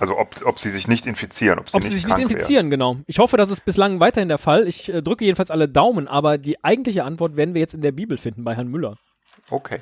Also, 0.00 0.18
ob, 0.18 0.44
ob 0.44 0.58
sie 0.58 0.70
sich 0.70 0.88
nicht 0.88 1.06
infizieren, 1.06 1.60
ob 1.60 1.68
sie 1.68 1.76
Ob 1.76 1.82
nicht 1.82 1.92
sie 1.92 1.98
sich 1.98 2.08
nicht 2.08 2.18
infizieren, 2.18 2.68
genau. 2.68 2.96
Ich 3.06 3.20
hoffe, 3.20 3.36
das 3.36 3.50
ist 3.50 3.64
bislang 3.64 4.00
weiterhin 4.00 4.28
der 4.28 4.38
Fall. 4.38 4.66
Ich 4.66 4.92
äh, 4.92 5.02
drücke 5.02 5.24
jedenfalls 5.24 5.52
alle 5.52 5.68
Daumen, 5.68 6.08
aber 6.08 6.36
die 6.36 6.62
eigentliche 6.64 7.04
Antwort 7.04 7.36
werden 7.36 7.54
wir 7.54 7.60
jetzt 7.60 7.74
in 7.74 7.80
der 7.80 7.92
Bibel 7.92 8.18
finden 8.18 8.42
bei 8.42 8.56
Herrn 8.56 8.66
Müller. 8.68 8.96
Okay. 9.50 9.80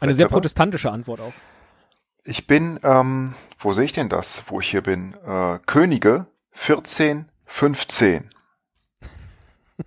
Eine 0.00 0.12
sehr 0.14 0.28
protestantische 0.28 0.90
Antwort 0.90 1.20
auch. 1.20 1.32
Ich 2.24 2.46
bin, 2.46 2.78
ähm, 2.82 3.34
wo 3.58 3.72
sehe 3.72 3.84
ich 3.84 3.92
denn 3.92 4.08
das, 4.08 4.42
wo 4.46 4.60
ich 4.60 4.68
hier 4.68 4.82
bin? 4.82 5.14
Äh, 5.24 5.58
Könige 5.64 6.26
14, 6.52 7.30
15. 7.46 8.30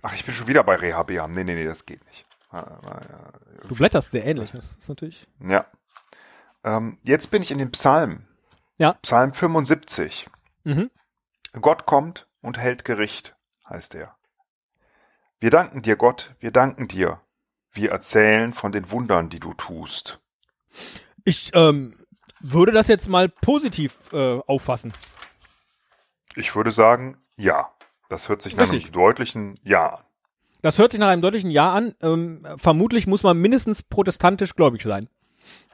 Ach, 0.02 0.14
ich 0.14 0.24
bin 0.24 0.34
schon 0.34 0.46
wieder 0.46 0.64
bei 0.64 0.76
Rehabeam. 0.76 1.32
Nee, 1.32 1.44
nee, 1.44 1.54
nee, 1.54 1.64
das 1.64 1.86
geht 1.86 2.04
nicht. 2.06 2.26
Äh, 2.52 2.58
äh, 2.58 3.68
Du 3.68 3.74
blätterst 3.74 4.10
sehr 4.10 4.24
ähnlich. 4.24 4.52
Das 4.52 4.76
ist 4.76 4.88
natürlich. 4.88 5.26
Ja. 5.40 5.66
Ähm, 6.64 6.98
jetzt 7.02 7.30
bin 7.30 7.42
ich 7.42 7.50
in 7.50 7.58
den 7.58 7.70
Psalmen. 7.72 8.28
Ja. 8.78 8.94
Psalm 9.02 9.34
75. 9.34 10.28
Mhm. 10.64 10.90
Gott 11.60 11.86
kommt 11.86 12.26
und 12.40 12.58
hält 12.58 12.84
Gericht, 12.84 13.34
heißt 13.68 13.94
er. 13.94 14.16
Wir 15.40 15.50
danken 15.50 15.82
dir, 15.82 15.96
Gott, 15.96 16.34
wir 16.38 16.50
danken 16.50 16.86
dir. 16.86 17.20
Wir 17.72 17.90
erzählen 17.90 18.52
von 18.52 18.72
den 18.72 18.90
Wundern, 18.90 19.30
die 19.30 19.40
du 19.40 19.54
tust. 19.54 20.20
Ich 21.24 21.50
ähm, 21.54 21.98
würde 22.40 22.72
das 22.72 22.88
jetzt 22.88 23.08
mal 23.08 23.28
positiv 23.28 24.12
äh, 24.12 24.38
auffassen. 24.46 24.92
Ich 26.36 26.54
würde 26.54 26.72
sagen, 26.72 27.18
ja. 27.36 27.70
Das 28.10 28.28
hört 28.28 28.42
sich 28.42 28.56
nach 28.56 28.68
einem 28.70 28.92
deutlichen 28.92 29.58
Ja 29.64 29.86
an. 29.94 30.04
Das 30.62 30.78
hört 30.78 30.90
sich 30.90 31.00
nach 31.00 31.08
einem 31.08 31.22
deutlichen 31.22 31.50
Ja 31.50 31.72
an. 31.72 31.94
Ähm, 32.02 32.46
vermutlich 32.58 33.06
muss 33.06 33.22
man 33.22 33.38
mindestens 33.38 33.82
protestantisch 33.82 34.54
gläubig 34.54 34.82
sein, 34.82 35.08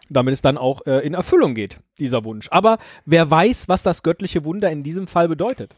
damit 0.09 0.33
es 0.35 0.43
dann 0.43 0.57
auch 0.59 0.87
äh, 0.87 0.99
in 1.05 1.15
Erfüllung 1.15 1.55
geht, 1.57 1.81
dieser 1.99 2.25
Wunsch. 2.25 2.47
Aber 2.53 2.79
wer 3.05 3.29
weiß, 3.29 3.69
was 3.69 3.83
das 3.83 4.05
göttliche 4.05 4.45
Wunder 4.45 4.71
in 4.71 4.85
diesem 4.85 5.09
Fall 5.09 5.27
bedeutet? 5.29 5.75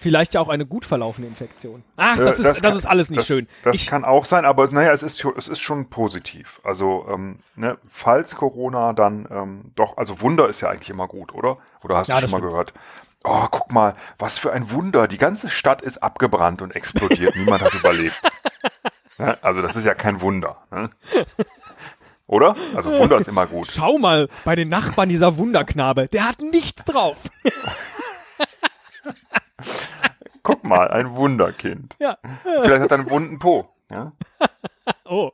Vielleicht 0.00 0.34
ja 0.34 0.40
auch 0.40 0.48
eine 0.48 0.64
gut 0.64 0.84
verlaufende 0.84 1.26
Infektion. 1.28 1.82
Ach, 1.96 2.16
Äh, 2.18 2.24
das, 2.24 2.38
ist, 2.38 2.44
das, 2.46 2.60
kann- 2.62 2.76
ist 2.76 2.86
alles 2.86 3.10
nicht 3.10 3.18
das, 3.20 3.26
schön. 3.26 3.48
Das 3.64 3.74
ich, 3.74 3.88
kann 3.88 4.04
auch 4.04 4.26
sein, 4.26 4.44
aber 4.44 4.62
es- 4.62 4.70
naja, 4.70 4.92
es 4.92 5.02
ist, 5.02 5.24
es 5.36 5.48
ist 5.48 5.58
schon 5.60 5.90
positiv. 5.90 6.60
Also, 6.62 7.04
ähm, 7.10 7.40
ne, 7.56 7.78
falls 7.88 8.36
Corona 8.36 8.92
dann 8.92 9.26
ähm, 9.28 9.72
doch, 9.74 9.96
also 9.96 10.20
Wunder 10.20 10.48
ist 10.48 10.60
ja 10.60 10.68
eigentlich 10.70 10.90
immer 10.90 11.08
gut, 11.08 11.34
oder? 11.34 11.58
Oder 11.82 11.96
hast 11.96 12.08
Ja, 12.08 12.16
du 12.16 12.20
das 12.20 12.30
schon 12.30 12.40
mal 12.40 12.46
stimmt. 12.46 12.52
gehört? 12.52 12.74
Oh, 13.24 13.46
guck 13.50 13.72
mal, 13.72 13.94
was 14.18 14.38
für 14.38 14.52
ein 14.52 14.70
Wunder. 14.70 15.08
Die 15.08 15.18
ganze 15.18 15.50
Stadt 15.50 15.82
ist 15.82 15.98
abgebrannt 15.98 16.62
und 16.62 16.74
explodiert. 16.74 17.36
Niemand 17.36 17.62
hat 17.62 17.74
überlebt. 17.78 18.18
Ja, 19.18 19.36
also, 19.42 19.62
das 19.62 19.76
ist 19.76 19.84
ja 19.84 19.94
kein 19.94 20.20
Wunder. 20.20 20.56
Ne? 20.70 20.90
Oder? 22.26 22.54
Also, 22.74 22.90
Wunder 22.92 23.18
ist 23.18 23.28
immer 23.28 23.46
gut. 23.46 23.66
schau 23.66 23.98
mal, 23.98 24.28
bei 24.44 24.54
den 24.54 24.68
Nachbarn 24.68 25.08
dieser 25.08 25.36
Wunderknabe, 25.38 26.08
der 26.08 26.28
hat 26.28 26.40
nichts 26.40 26.84
drauf. 26.84 27.16
Guck 30.42 30.64
mal, 30.64 30.88
ein 30.88 31.14
Wunderkind. 31.14 31.96
Ja. 31.98 32.16
Vielleicht 32.42 32.82
hat 32.82 32.90
er 32.90 32.98
einen 32.98 33.10
wunden 33.10 33.38
Po. 33.38 33.68
Ja? 33.90 34.12
Oh. 35.04 35.32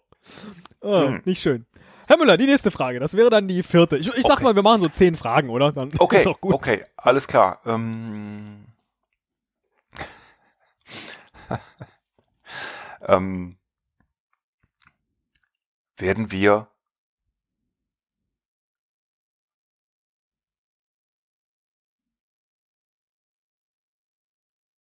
oh 0.81 1.07
Hm. 1.09 1.23
Nicht 1.25 1.43
schön. 1.43 1.67
Herr 2.07 2.19
Müller, 2.19 2.37
die 2.37 2.47
nächste 2.47 2.71
Frage. 2.71 3.01
Das 3.01 3.17
wäre 3.17 3.31
dann 3.31 3.49
die 3.49 3.63
vierte. 3.63 3.97
Ich, 3.97 4.09
ich 4.09 4.23
sag 4.23 4.35
Okay. 4.35 4.45
mal, 4.45 4.55
wir 4.57 4.63
machen 4.63 4.83
so 4.83 4.89
zehn 4.89 5.15
Fragen, 5.15 5.49
oder? 5.51 5.73
Dann 5.73 5.91
Okay, 5.99 6.21
ist 6.21 6.27
auch 6.27 6.41
gut. 6.41 6.55
okay, 6.55 6.85
alles 6.97 7.27
klar. 7.27 7.61
Ähm, 7.65 8.67
ähm, 13.07 13.57
werden 15.97 16.31
wir 16.31 16.69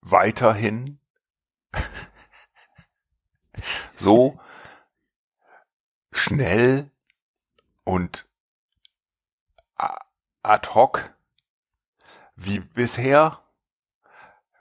weiterhin 0.01 0.99
so 3.95 4.39
schnell 6.11 6.89
und 7.83 8.27
ad 10.43 10.73
hoc 10.73 11.13
wie 12.35 12.59
bisher 12.59 13.41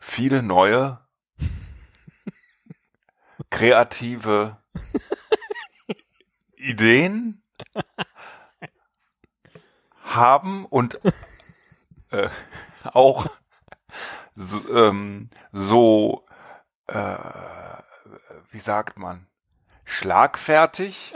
viele 0.00 0.42
neue 0.42 0.98
kreative 3.50 4.58
Ideen 6.56 7.42
haben 10.04 10.66
und 10.66 10.98
äh, 12.10 12.28
auch 12.84 13.26
so, 14.34 14.74
ähm, 14.74 15.30
so 15.52 16.26
äh, 16.86 17.16
wie 18.50 18.58
sagt 18.58 18.98
man 18.98 19.26
schlagfertig 19.84 21.14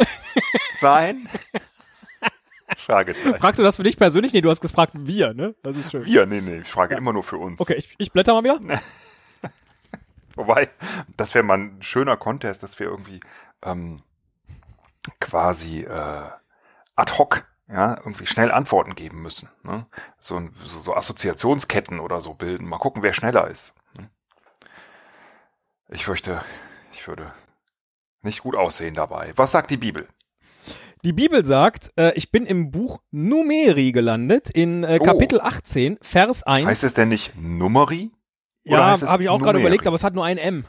sein? 0.80 1.28
Fragezeichen. 2.76 3.38
Fragst 3.38 3.58
du 3.58 3.62
das 3.62 3.76
für 3.76 3.82
dich 3.82 3.96
persönlich? 3.96 4.32
Nee, 4.32 4.40
du 4.40 4.50
hast 4.50 4.60
gefragt, 4.60 4.92
wir, 4.94 5.34
ne? 5.34 5.54
Das 5.62 5.76
ist 5.76 5.92
schön. 5.92 6.04
Wir, 6.04 6.26
nee, 6.26 6.40
nee, 6.40 6.58
ich 6.58 6.68
frage 6.68 6.96
immer 6.96 7.12
nur 7.12 7.22
für 7.22 7.38
uns. 7.38 7.60
Okay, 7.60 7.74
ich, 7.74 7.94
ich 7.98 8.12
blätter 8.12 8.34
mal 8.34 8.42
wieder. 8.42 8.60
Wobei, 10.34 10.68
das 11.16 11.34
wäre 11.34 11.44
mal 11.44 11.58
ein 11.58 11.82
schöner 11.82 12.16
Contest, 12.16 12.62
dass 12.62 12.78
wir 12.78 12.88
irgendwie 12.88 13.20
ähm, 13.62 14.02
quasi 15.20 15.82
äh, 15.82 16.30
ad 16.96 17.12
hoc 17.18 17.46
ja, 17.68 17.96
irgendwie 17.96 18.26
schnell 18.26 18.52
Antworten 18.52 18.94
geben 18.94 19.22
müssen. 19.22 19.48
Ne? 19.64 19.86
So, 20.20 20.40
so, 20.64 20.78
so 20.78 20.94
Assoziationsketten 20.94 22.00
oder 22.00 22.20
so 22.20 22.34
bilden. 22.34 22.68
Mal 22.68 22.78
gucken, 22.78 23.02
wer 23.02 23.12
schneller 23.12 23.48
ist. 23.48 23.74
Ne? 23.94 24.08
Ich 25.88 26.04
fürchte, 26.04 26.44
ich 26.92 27.06
würde 27.08 27.32
nicht 28.22 28.42
gut 28.42 28.54
aussehen 28.54 28.94
dabei. 28.94 29.32
Was 29.36 29.52
sagt 29.52 29.70
die 29.70 29.76
Bibel? 29.76 30.08
Die 31.06 31.12
Bibel 31.12 31.44
sagt, 31.44 31.92
äh, 31.96 32.10
ich 32.16 32.32
bin 32.32 32.46
im 32.46 32.72
Buch 32.72 32.98
Numeri 33.12 33.92
gelandet, 33.92 34.50
in 34.50 34.82
äh, 34.82 34.98
Oh. 35.00 35.04
Kapitel 35.04 35.40
18, 35.40 35.98
Vers 36.02 36.42
1. 36.42 36.66
Heißt 36.66 36.82
es 36.82 36.94
denn 36.94 37.10
nicht 37.10 37.36
Numeri? 37.36 38.10
oder 38.66 38.78
ja, 38.96 39.00
habe 39.02 39.22
ich 39.22 39.28
auch 39.28 39.38
gerade 39.40 39.60
überlegt, 39.60 39.86
aber 39.86 39.94
es 39.94 40.02
hat 40.02 40.14
nur 40.14 40.24
ein 40.24 40.36
M. 40.36 40.64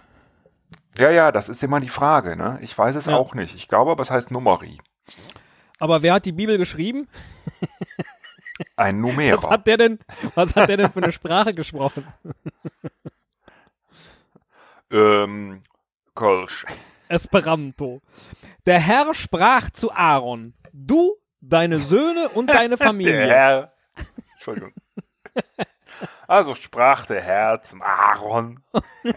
Ja, 0.96 1.10
ja, 1.10 1.32
das 1.32 1.50
ist 1.50 1.64
immer 1.64 1.80
die 1.80 1.90
Frage. 1.90 2.36
Ne? 2.36 2.60
Ich 2.62 2.78
weiß 2.78 2.96
es 2.96 3.08
Ja. 3.08 3.16
auch 3.18 3.34
nicht. 3.34 3.56
Ich 3.56 3.68
glaube, 3.68 3.90
aber 3.90 4.04
es 4.04 4.12
heißt 4.12 4.30
Numeri. 4.30 4.78
Aber 5.80 6.04
wer 6.04 6.14
hat 6.14 6.26
die 6.26 6.34
Bibel 6.34 6.60
geschrieben? 6.60 7.08
Ein 8.76 9.02
Numerer. 9.02 9.38
Was 9.38 9.50
hat 9.50 9.66
der 9.66 9.78
denn, 9.78 9.98
was 10.36 10.56
hat 10.56 10.70
der 10.70 10.78
denn 10.78 10.92
für 10.92 11.02
eine 11.02 11.12
Sprache 11.12 11.54
gesprochen? 11.56 12.06
ähm, 14.92 15.64
Kölsch. 16.14 16.68
Esperanto. 17.10 18.02
Der 18.66 18.80
Herr 18.80 19.14
sprach 19.14 19.70
zu 19.70 19.92
Aaron, 19.92 20.54
du, 20.74 21.16
deine 21.42 21.80
Söhne 21.80 22.30
und 22.30 22.48
deine 22.48 22.76
Der 22.78 22.88
Familie. 22.88 23.28
Herr. 23.28 23.74
Entschuldigung. 24.36 24.74
Also 26.28 26.56
sprach 26.56 27.06
der 27.06 27.22
Herr 27.22 27.62
zum 27.62 27.82
Aaron. 27.82 28.60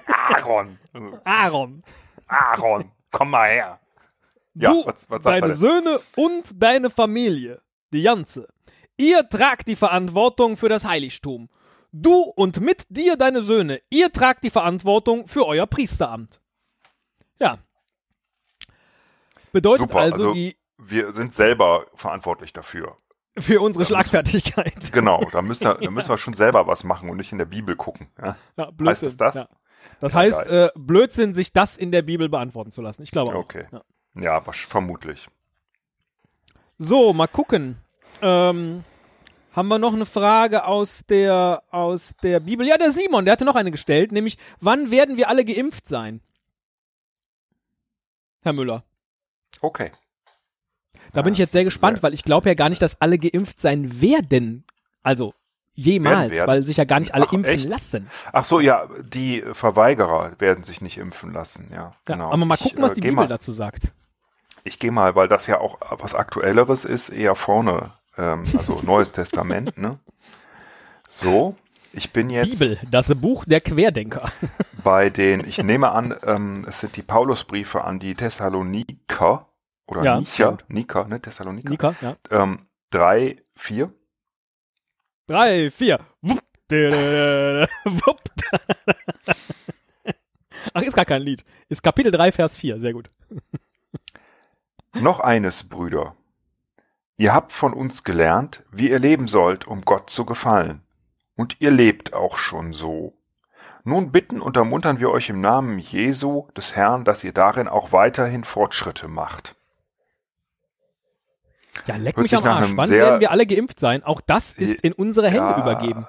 Aaron. 0.07 0.79
Aaron, 1.25 1.83
Aaron, 2.27 2.93
komm 3.11 3.31
mal 3.31 3.49
her. 3.49 3.81
Ja, 4.55 4.71
du, 4.71 4.87
was, 4.87 5.11
was 5.11 5.23
deine? 5.23 5.55
Söhne 5.55 6.01
und 6.17 6.63
deine 6.63 6.91
Familie, 6.91 7.61
die 7.93 8.03
ganze. 8.03 8.49
Ihr 8.97 9.29
tragt 9.29 9.69
die 9.69 9.77
Verantwortung 9.77 10.57
für 10.57 10.69
das 10.69 10.85
Heiligtum. 10.85 11.49
Du 11.93 12.23
und 12.23 12.61
mit 12.61 12.87
dir 12.89 13.17
deine 13.17 13.43
Söhne, 13.43 13.81
ihr 13.91 14.13
tragt 14.13 14.45
die 14.45 14.51
Verantwortung 14.51 15.27
für 15.27 15.47
euer 15.47 15.67
Priesteramt. 15.67 16.41
Ja. 17.41 17.59
Bedeutet 19.53 19.89
Super, 19.89 20.01
also, 20.01 20.15
also- 20.29 20.33
die 20.33 20.57
Wir 20.79 21.13
sind 21.13 21.33
selber 21.33 21.87
verantwortlich 21.95 22.53
dafür. 22.53 22.97
für 23.39 23.61
unsere 23.61 23.85
Da 23.85 23.89
müssen- 23.97 24.11
Schlagfertigkeit. 24.11 24.75
Genau, 24.93 25.27
da 25.33 25.43
müssen, 25.43 25.65
wir, 25.65 25.75
da 25.75 25.91
müssen 25.91 26.09
wir 26.09 26.19
schon 26.19 26.35
selber 26.35 26.67
was 26.67 26.85
machen 26.85 27.11
und 27.11 27.17
nicht 27.17 27.33
in 27.33 27.39
der 27.39 27.45
Bibel 27.45 27.77
gucken. 27.77 28.09
Ja? 28.21 28.37
Ja, 28.57 28.71
Blödsinn. 28.71 29.09
es 29.09 29.17
das? 29.17 29.35
Ja. 29.35 29.49
Das 30.01 30.13
Ja, 30.13 30.19
heißt, 30.19 30.47
äh, 30.49 30.69
Blödsinn, 30.75 31.33
sich 31.35 31.53
das 31.53 31.77
in 31.77 31.91
der 31.93 32.03
Bibel 32.03 32.29
beantworten 32.29 32.71
zu 32.73 32.83
lassen. 32.83 33.03
Ich 33.03 33.11
glaube 33.11 33.33
auch. 33.33 33.37
Okay. 33.41 33.67
Ja. 33.73 33.83
Ja, 34.15 34.41
vermutlich. 34.41 35.29
So, 36.79 37.13
mal 37.13 37.29
gucken. 37.29 37.77
Ähm, 38.23 38.85
haben 39.53 39.69
wir 39.69 39.79
noch 39.79 39.95
eine 39.95 40.07
Frage 40.07 40.65
aus 40.65 41.03
der, 41.09 41.63
aus 41.71 42.15
der 42.23 42.41
Bibel? 42.41 42.67
Ja, 42.67 42.79
der 42.79 42.91
Simon, 42.91 43.25
der 43.25 43.33
hatte 43.33 43.45
noch 43.45 43.55
eine 43.57 43.71
gestellt, 43.71 44.13
nämlich, 44.13 44.39
wann 44.61 44.91
werden 44.91 45.17
wir 45.17 45.29
alle 45.29 45.45
geimpft 45.45 45.87
sein? 45.89 46.21
Herr 48.43 48.53
Müller. 48.53 48.85
Okay. 49.61 49.91
Da 51.13 51.21
Ja, 51.21 51.23
bin 51.23 51.33
ich 51.33 51.39
jetzt 51.39 51.53
sehr 51.53 51.65
gespannt, 51.65 51.99
sehr- 51.99 52.03
weil 52.05 52.15
ich 52.15 52.25
glaube 52.25 52.49
ja 52.49 52.55
gar 52.55 52.69
nicht, 52.69 52.83
dass 52.83 53.01
alle 53.01 53.19
geimpft 53.19 53.61
sein 53.61 54.01
werden. 54.01 54.65
Also, 55.03 55.35
jemals, 55.75 56.33
werden. 56.37 56.47
weil 56.49 56.65
sich 56.65 56.77
ja 56.77 56.85
gar 56.85 57.01
nicht 57.01 57.15
alle 57.15 57.27
Ach, 57.29 57.33
impfen 57.33 57.55
echt? 57.55 57.69
lassen. 57.69 58.11
Ach 58.33 58.45
so, 58.45 58.61
ja, 58.61 58.89
die 59.03 59.43
Verweigerer 59.53 60.33
werden 60.39 60.63
sich 60.65 60.81
nicht 60.81 60.99
impfen 60.99 61.33
lassen. 61.33 61.69
Ja, 61.73 61.77
Ja, 61.77 61.95
genau. 62.05 62.31
Aber 62.33 62.45
mal 62.45 62.55
Ich, 62.57 62.61
gucken, 62.63 62.83
was 62.83 62.93
äh, 62.93 62.95
die 62.97 63.01
Bibel 63.03 63.15
mal, 63.17 63.27
dazu 63.29 63.53
sagt. 63.53 63.93
Ich 64.65 64.79
gehe 64.79 64.91
mal, 64.93 65.15
weil 65.15 65.27
das 65.29 65.47
ja 65.47 65.59
auch 65.59 65.79
was 65.99 66.15
Aktuelleres 66.15 66.85
ist, 66.85 67.09
eher 67.09 67.35
vorne, 67.35 67.93
ähm, 68.19 68.45
also 68.59 68.81
Neues 68.83 69.13
Testament, 69.13 69.79
ne? 69.79 69.99
So, 71.09 71.57
ich 71.93 72.13
bin 72.13 72.31
jetzt 72.31 72.59
Bibel, 72.59 72.79
das 72.91 73.13
Buch 73.15 73.45
der 73.47 73.61
Querdenker. 73.61 74.31
bei 74.85 75.11
den, 75.11 75.41
ich 75.49 75.59
nehme 75.63 75.91
an, 75.93 76.15
ähm, 76.25 76.65
es 76.69 76.81
sind 76.81 76.97
die 76.97 77.03
Paulusbriefe 77.03 77.83
an 77.85 77.99
die 77.99 78.15
Thessaloniker 78.15 79.47
oder 79.91 80.03
Ja, 80.03 80.21
gut. 80.51 80.65
Nika, 80.69 81.05
ne, 81.05 81.21
Thessaloniker. 81.21 81.71
Nika, 81.71 81.95
ja. 82.01 82.17
Ähm, 82.31 82.67
drei, 82.91 83.43
vier. 83.55 83.93
Drei, 85.27 85.71
vier. 85.71 86.01
Wupp. 86.23 86.41
Wupp. 86.71 88.21
Ach, 90.75 90.83
ist 90.83 90.95
gar 90.95 91.05
kein 91.05 91.23
Lied. 91.23 91.45
Ist 91.69 91.83
Kapitel 91.83 92.13
3, 92.13 92.33
Vers 92.33 92.57
4. 92.57 92.79
Sehr 92.79 92.93
gut. 92.93 93.11
Noch 94.95 95.21
eines, 95.21 95.69
Brüder. 95.69 96.15
Ihr 97.17 97.35
habt 97.35 97.53
von 97.53 97.73
uns 97.73 98.05
gelernt, 98.05 98.65
wie 98.71 98.91
ihr 98.91 98.99
leben 98.99 99.29
sollt, 99.29 99.67
um 99.67 99.83
Gott 99.83 100.11
zu 100.11 100.25
gefallen. 100.25 100.83
Und 101.37 101.57
ihr 101.61 101.71
lebt 101.71 102.13
auch 102.13 102.39
schon 102.39 102.73
so. 102.73 103.15
Nun 103.85 104.13
bitten 104.13 104.41
und 104.41 104.57
ermuntern 104.57 105.01
wir 105.01 105.11
euch 105.11 105.29
im 105.29 105.41
Namen 105.41 105.79
Jesu 105.79 106.49
des 106.57 106.77
Herrn, 106.77 107.05
dass 107.05 107.25
ihr 107.25 107.33
darin 107.33 107.69
auch 107.69 107.93
weiterhin 107.93 108.45
Fortschritte 108.45 109.09
macht. 109.09 109.57
Ja, 111.87 111.97
leck 111.97 112.17
Hört 112.17 112.23
mich 112.25 112.37
am 112.37 112.45
Arsch. 112.45 112.71
Wann 112.75 112.91
werden 112.91 113.21
wir 113.21 113.31
alle 113.31 113.47
geimpft 113.47 113.81
sein? 113.81 114.03
Auch 114.05 114.21
das 114.21 114.55
ist 114.55 114.81
in 114.83 114.93
unsere 114.93 115.29
Hände 115.29 115.51
Ja, 115.51 115.59
übergeben. 115.61 116.07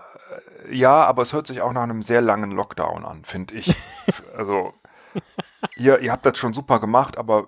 Ja, 0.69 1.03
aber 1.05 1.21
es 1.21 1.33
hört 1.33 1.47
sich 1.47 1.61
auch 1.61 1.73
nach 1.73 1.83
einem 1.83 2.01
sehr 2.01 2.21
langen 2.21 2.51
Lockdown 2.51 3.05
an, 3.05 3.25
finde 3.25 3.55
ich. 3.55 3.75
also, 4.37 4.73
ihr, 5.75 5.99
ihr 5.99 6.11
habt 6.11 6.25
das 6.25 6.37
schon 6.37 6.53
super 6.53 6.79
gemacht, 6.79 7.17
aber 7.17 7.47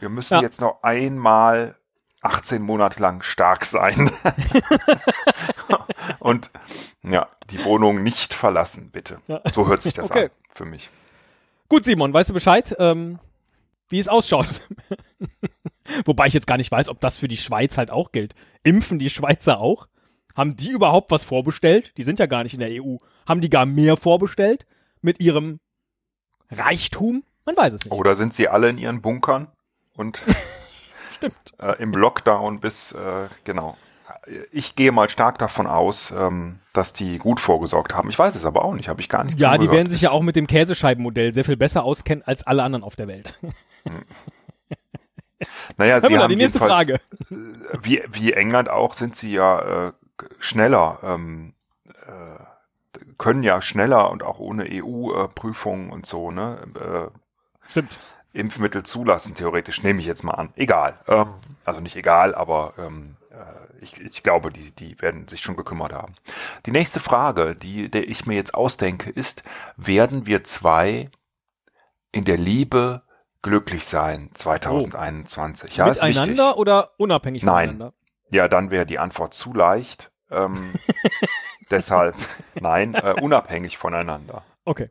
wir 0.00 0.08
müssen 0.08 0.34
Ja. 0.34 0.40
jetzt 0.40 0.60
noch 0.60 0.82
einmal 0.82 1.76
18 2.22 2.62
Monate 2.62 3.00
lang 3.00 3.22
stark 3.22 3.64
sein. 3.64 4.10
Und 6.18 6.50
ja, 7.02 7.28
die 7.50 7.64
Wohnung 7.64 8.02
nicht 8.02 8.34
verlassen, 8.34 8.90
bitte. 8.90 9.20
Ja. 9.26 9.40
So 9.52 9.68
hört 9.68 9.82
sich 9.82 9.94
das 9.94 10.10
Okay. 10.10 10.24
an 10.26 10.30
für 10.54 10.64
mich. 10.64 10.90
Gut, 11.68 11.84
Simon, 11.84 12.12
weißt 12.12 12.30
du 12.30 12.34
Bescheid, 12.34 12.74
ähm, 12.78 13.18
wie 13.88 13.98
es 13.98 14.08
ausschaut? 14.08 14.62
Wobei 16.04 16.26
ich 16.26 16.34
jetzt 16.34 16.46
gar 16.46 16.56
nicht 16.56 16.70
weiß, 16.70 16.88
ob 16.88 17.00
das 17.00 17.16
für 17.16 17.28
die 17.28 17.36
Schweiz 17.36 17.78
halt 17.78 17.90
auch 17.90 18.12
gilt. 18.12 18.34
Impfen 18.62 18.98
die 18.98 19.10
Schweizer 19.10 19.60
auch? 19.60 19.88
Haben 20.34 20.56
die 20.56 20.70
überhaupt 20.70 21.10
was 21.10 21.22
vorbestellt? 21.22 21.92
Die 21.96 22.02
sind 22.02 22.18
ja 22.18 22.26
gar 22.26 22.42
nicht 22.42 22.54
in 22.54 22.60
der 22.60 22.70
EU. 22.82 22.96
Haben 23.26 23.40
die 23.40 23.50
gar 23.50 23.66
mehr 23.66 23.96
vorbestellt 23.96 24.66
mit 25.00 25.20
ihrem 25.20 25.60
Reichtum? 26.50 27.22
Man 27.46 27.56
weiß 27.56 27.74
es 27.74 27.84
nicht. 27.84 27.92
Oder 27.92 28.14
sind 28.14 28.34
sie 28.34 28.48
alle 28.48 28.68
in 28.68 28.78
ihren 28.78 29.00
Bunkern 29.00 29.48
und 29.94 30.20
Stimmt. 31.14 31.54
äh, 31.58 31.80
im 31.80 31.92
Lockdown 31.92 32.60
bis, 32.60 32.92
äh, 32.92 33.28
genau. 33.44 33.76
Ich 34.52 34.74
gehe 34.74 34.90
mal 34.90 35.08
stark 35.10 35.38
davon 35.38 35.66
aus, 35.66 36.10
ähm, 36.10 36.58
dass 36.72 36.94
die 36.94 37.18
gut 37.18 37.40
vorgesorgt 37.40 37.94
haben. 37.94 38.08
Ich 38.08 38.18
weiß 38.18 38.34
es 38.34 38.46
aber 38.46 38.64
auch 38.64 38.74
nicht, 38.74 38.88
habe 38.88 39.00
ich 39.00 39.08
gar 39.08 39.22
nicht 39.24 39.40
Ja, 39.40 39.56
die 39.58 39.70
werden 39.70 39.88
sich 39.90 40.00
ja 40.02 40.10
auch 40.10 40.22
mit 40.22 40.34
dem 40.36 40.46
Käsescheibenmodell 40.46 41.34
sehr 41.34 41.44
viel 41.44 41.56
besser 41.56 41.84
auskennen 41.84 42.24
als 42.26 42.42
alle 42.46 42.62
anderen 42.62 42.84
auf 42.84 42.96
der 42.96 43.06
Welt. 43.08 43.34
Naja, 45.76 46.00
sie 46.00 46.18
haben 46.18 46.28
die 46.28 46.36
nächste 46.36 46.58
Frage. 46.58 47.00
wie, 47.28 48.02
wie 48.10 48.32
England 48.32 48.68
auch 48.68 48.94
sind 48.94 49.16
sie 49.16 49.32
ja 49.32 49.86
äh, 49.88 49.92
schneller, 50.38 50.98
ähm, 51.02 51.54
äh, 52.06 53.00
können 53.18 53.42
ja 53.42 53.62
schneller 53.62 54.10
und 54.10 54.22
auch 54.22 54.38
ohne 54.38 54.66
EU-Prüfungen 54.70 55.90
und 55.90 56.06
so, 56.06 56.30
ne, 56.30 56.58
äh, 56.74 57.18
Stimmt. 57.68 57.98
Impfmittel 58.32 58.82
zulassen, 58.82 59.34
theoretisch, 59.34 59.82
nehme 59.82 60.00
ich 60.00 60.06
jetzt 60.06 60.24
mal 60.24 60.32
an. 60.32 60.52
Egal. 60.56 60.98
Ähm, 61.06 61.28
also 61.64 61.80
nicht 61.80 61.96
egal, 61.96 62.34
aber 62.34 62.74
ähm, 62.78 63.16
äh, 63.30 63.82
ich, 63.82 64.00
ich 64.00 64.22
glaube, 64.22 64.50
die, 64.50 64.72
die 64.72 65.00
werden 65.00 65.28
sich 65.28 65.40
schon 65.40 65.56
gekümmert 65.56 65.92
haben. 65.92 66.14
Die 66.66 66.72
nächste 66.72 67.00
Frage, 67.00 67.54
die 67.54 67.88
der 67.90 68.08
ich 68.08 68.26
mir 68.26 68.34
jetzt 68.34 68.54
ausdenke, 68.54 69.10
ist, 69.10 69.44
werden 69.76 70.26
wir 70.26 70.42
zwei 70.42 71.10
in 72.10 72.24
der 72.24 72.36
Liebe 72.36 73.02
glücklich 73.44 73.84
sein 73.84 74.30
2021? 74.34 75.76
Ja, 75.76 75.86
ist 75.86 76.02
wichtig. 76.02 76.16
Miteinander 76.16 76.58
oder 76.58 76.90
unabhängig 76.98 77.44
Nein. 77.44 77.68
voneinander? 77.68 77.94
Ja, 78.30 78.48
dann 78.48 78.72
wäre 78.72 78.86
die 78.86 78.98
Antwort 78.98 79.34
zu 79.34 79.54
leicht. 79.54 80.10
Ähm, 80.32 80.72
deshalb, 81.70 82.16
nein, 82.56 82.94
äh, 82.94 83.14
unabhängig 83.20 83.78
voneinander. 83.78 84.42
Okay. 84.64 84.90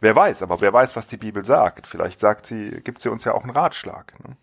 Wer 0.00 0.14
weiß, 0.14 0.42
aber 0.42 0.60
wer 0.60 0.74
weiß, 0.74 0.94
was 0.96 1.08
die 1.08 1.16
Bibel 1.16 1.46
sagt. 1.46 1.86
Vielleicht 1.86 2.20
sagt 2.20 2.44
sie, 2.44 2.82
gibt 2.82 3.00
sie 3.00 3.10
uns 3.10 3.24
ja 3.24 3.32
auch 3.32 3.44
einen 3.44 3.52
Ratschlag. 3.52 4.12
Ne? 4.22 4.36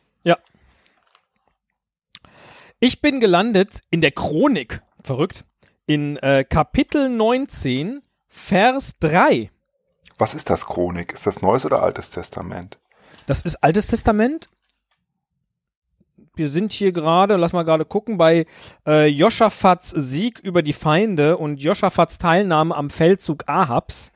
Ich 2.86 3.00
bin 3.00 3.22
gelandet 3.22 3.80
in 3.92 4.02
der 4.02 4.12
Chronik, 4.12 4.82
verrückt, 5.06 5.46
in 5.86 6.18
äh, 6.18 6.44
Kapitel 6.44 7.08
19, 7.08 8.02
Vers 8.28 9.00
3. 9.00 9.52
Was 10.18 10.34
ist 10.34 10.50
das 10.50 10.66
Chronik? 10.66 11.14
Ist 11.14 11.26
das 11.26 11.42
Neues 11.42 11.66
oder 11.66 11.82
Altes 11.82 12.12
Testament? 12.12 12.78
Das 13.25 13.42
ist 13.42 13.63
Altes 13.63 13.88
Testament. 13.88 14.50
Wir 16.36 16.50
sind 16.50 16.72
hier 16.72 16.92
gerade, 16.92 17.36
lass 17.36 17.53
mal 17.53 17.63
gerade 17.63 17.86
gucken, 17.86 18.18
bei 18.18 18.48
äh, 18.88 19.06
Joschafats 19.06 19.92
Sieg 19.92 20.39
über 20.39 20.63
die 20.63 20.74
Feinde 20.74 21.38
und 21.38 21.62
Joschafats 21.62 22.18
Teilnahme 22.18 22.75
am 22.75 22.89
Feldzug 22.89 23.44
Ahabs. 23.48 24.12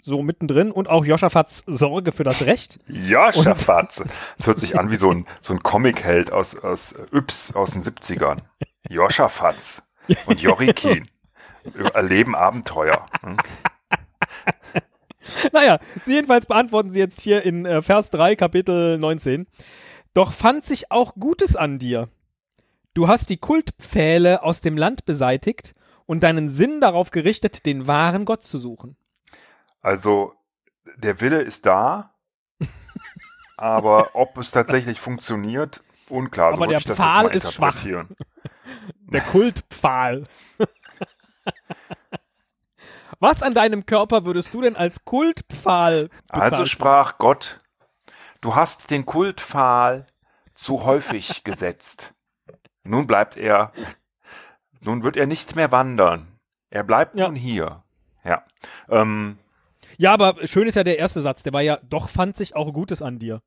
So 0.00 0.22
mittendrin 0.22 0.70
und 0.70 0.88
auch 0.88 1.04
Joschafats 1.04 1.64
Sorge 1.66 2.12
für 2.12 2.24
das 2.24 2.46
Recht. 2.46 2.78
Ja, 2.88 3.30
Schafatze. 3.32 4.06
Es 4.38 4.46
hört 4.46 4.58
sich 4.58 4.78
an 4.78 4.90
wie 4.90 4.96
so 4.96 5.10
ein, 5.10 5.26
so 5.40 5.52
ein 5.52 5.62
Comic-Held 5.62 6.32
aus, 6.32 6.56
aus 6.56 6.94
Yps 7.12 7.54
aus 7.54 7.72
den 7.72 7.82
70ern. 7.82 8.38
Joschafatz 8.88 9.82
und 10.24 10.40
Jorikin 10.40 11.08
erleben 11.92 12.34
Abenteuer. 12.34 13.04
Naja, 15.52 15.78
sie 16.00 16.14
jedenfalls 16.14 16.46
beantworten 16.46 16.90
sie 16.90 16.98
jetzt 16.98 17.20
hier 17.20 17.42
in 17.42 17.66
äh, 17.66 17.82
Vers 17.82 18.10
3, 18.10 18.36
Kapitel 18.36 18.98
19. 18.98 19.46
Doch 20.14 20.32
fand 20.32 20.64
sich 20.64 20.90
auch 20.90 21.14
Gutes 21.14 21.56
an 21.56 21.78
dir. 21.78 22.08
Du 22.94 23.08
hast 23.08 23.30
die 23.30 23.36
Kultpfähle 23.36 24.42
aus 24.42 24.60
dem 24.60 24.76
Land 24.76 25.04
beseitigt 25.04 25.74
und 26.06 26.22
deinen 26.22 26.48
Sinn 26.48 26.80
darauf 26.80 27.10
gerichtet, 27.10 27.66
den 27.66 27.86
wahren 27.86 28.24
Gott 28.24 28.42
zu 28.42 28.58
suchen. 28.58 28.96
Also, 29.80 30.34
der 30.96 31.20
Wille 31.20 31.42
ist 31.42 31.66
da, 31.66 32.14
aber 33.56 34.16
ob 34.16 34.36
es 34.38 34.50
tatsächlich 34.50 35.00
funktioniert, 35.00 35.82
unklar. 36.08 36.54
Aber 36.54 36.68
würd 36.68 36.88
der 36.88 36.94
Pfahl 36.94 37.28
ist 37.28 37.52
schwach. 37.52 37.84
Der 39.12 39.20
Kultpfahl. 39.20 40.26
Was 43.20 43.42
an 43.42 43.54
deinem 43.54 43.84
Körper 43.84 44.24
würdest 44.24 44.54
du 44.54 44.60
denn 44.60 44.76
als 44.76 45.04
Kultpfahl 45.04 46.08
bezeichnen? 46.08 46.52
Also 46.52 46.66
sprach 46.66 47.18
Gott, 47.18 47.60
du 48.40 48.54
hast 48.54 48.90
den 48.90 49.06
Kultpfahl 49.06 50.06
zu 50.54 50.84
häufig 50.84 51.42
gesetzt. 51.44 52.14
Nun 52.84 53.06
bleibt 53.06 53.36
er, 53.36 53.72
nun 54.80 55.02
wird 55.02 55.16
er 55.16 55.26
nicht 55.26 55.56
mehr 55.56 55.72
wandern. 55.72 56.28
Er 56.70 56.84
bleibt 56.84 57.18
Ja. 57.18 57.26
nun 57.26 57.34
hier. 57.36 57.82
Ja. 58.24 58.44
Ähm, 58.88 59.38
Ja, 59.96 60.12
aber 60.12 60.46
schön 60.46 60.68
ist 60.68 60.76
ja 60.76 60.84
der 60.84 60.98
erste 60.98 61.20
Satz, 61.20 61.42
der 61.42 61.52
war 61.52 61.62
ja, 61.62 61.78
doch 61.82 62.08
fand 62.08 62.36
sich 62.36 62.54
auch 62.54 62.72
Gutes 62.72 63.02
an 63.02 63.18
dir. 63.18 63.42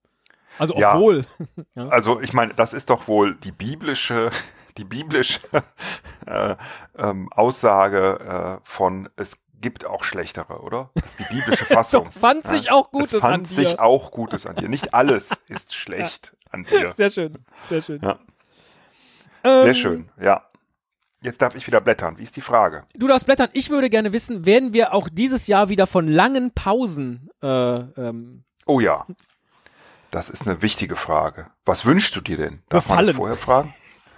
Also 0.57 0.75
Ja. 0.77 0.95
obwohl. 0.95 1.25
also 1.75 2.19
ich 2.19 2.34
meine, 2.34 2.53
das 2.53 2.73
ist 2.73 2.89
doch 2.89 3.07
wohl 3.07 3.36
die 3.36 3.53
biblische, 3.53 4.31
die 4.77 4.84
biblische 4.84 5.39
äh, 6.25 6.55
ähm, 6.97 7.31
Aussage 7.31 8.60
äh, 8.60 8.67
von 8.67 9.07
es 9.15 9.38
gibt 9.62 9.86
auch 9.86 10.04
schlechtere, 10.04 10.62
oder? 10.62 10.89
Das 10.95 11.06
ist 11.06 11.19
die 11.19 11.34
biblische 11.36 11.65
Fassung. 11.65 12.12
Fand 12.12 12.45
sich 12.47 12.71
auch 12.71 12.91
Gutes 12.91 13.13
es 13.13 13.21
fand 13.21 13.34
an 13.34 13.43
dir. 13.43 13.50
sich 13.56 13.80
auch 13.80 14.12
Gutes 14.12 14.45
an 14.45 14.56
dir. 14.56 14.67
Nicht 14.69 14.93
alles 14.93 15.32
ist 15.47 15.74
schlecht 15.76 16.36
an 16.50 16.63
dir. 16.63 16.89
Sehr 16.89 17.10
schön, 17.10 17.34
sehr 17.69 17.82
schön. 17.82 18.02
Ja. 18.02 18.19
Ähm, 19.43 19.63
Sehr 19.63 19.74
schön, 19.74 20.10
ja. 20.21 20.45
Jetzt 21.24 21.41
darf 21.41 21.56
ich 21.56 21.65
wieder 21.67 21.82
blättern. 21.82 22.17
Wie 22.19 22.24
ist 22.24 22.36
die 22.36 22.41
Frage? 22.41 22.84
Du 22.95 23.08
darfst 23.08 23.26
blättern. 23.26 23.50
Ich 23.54 23.69
würde 23.69 23.89
gerne 23.89 24.12
wissen, 24.13 24.45
werden 24.45 24.74
wir 24.74 24.93
auch 24.93 25.08
dieses 25.10 25.47
Jahr 25.47 25.69
wieder 25.69 25.88
von 25.88 26.08
langen 26.08 26.52
Pausen 26.54 27.30
äh, 27.41 27.47
ähm, 27.47 28.43
Oh 28.65 28.80
ja. 28.80 29.06
Das 30.12 30.30
ist 30.30 30.45
eine 30.47 30.62
wichtige 30.62 30.95
Frage. 30.95 31.45
Was 31.65 31.86
wünschst 31.86 32.15
du 32.15 32.21
dir 32.21 32.38
denn? 32.38 32.62
Darf 32.69 32.89
man 32.89 32.97
das 33.00 33.08
Befallen. 33.08 33.17
vorher 33.17 33.36
fragen? 33.38 33.74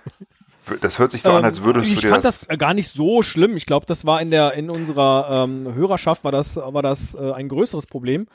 Das 0.81 0.99
hört 0.99 1.11
sich 1.11 1.21
so 1.21 1.31
an, 1.31 1.43
als 1.43 1.63
würdest 1.63 1.87
ich 1.87 1.95
du 1.95 2.01
dir 2.01 2.09
fand 2.09 2.23
das. 2.23 2.45
das 2.47 2.57
gar 2.57 2.73
nicht 2.73 2.89
so 2.89 3.21
schlimm. 3.21 3.57
Ich 3.57 3.65
glaube, 3.65 3.85
das 3.85 4.05
war 4.05 4.21
in 4.21 4.31
der 4.31 4.53
in 4.53 4.69
unserer 4.69 5.43
ähm, 5.45 5.73
Hörerschaft 5.73 6.23
war 6.23 6.31
das 6.31 6.55
war 6.55 6.81
das 6.81 7.15
äh, 7.15 7.31
ein 7.33 7.49
größeres 7.49 7.85
Problem. 7.85 8.27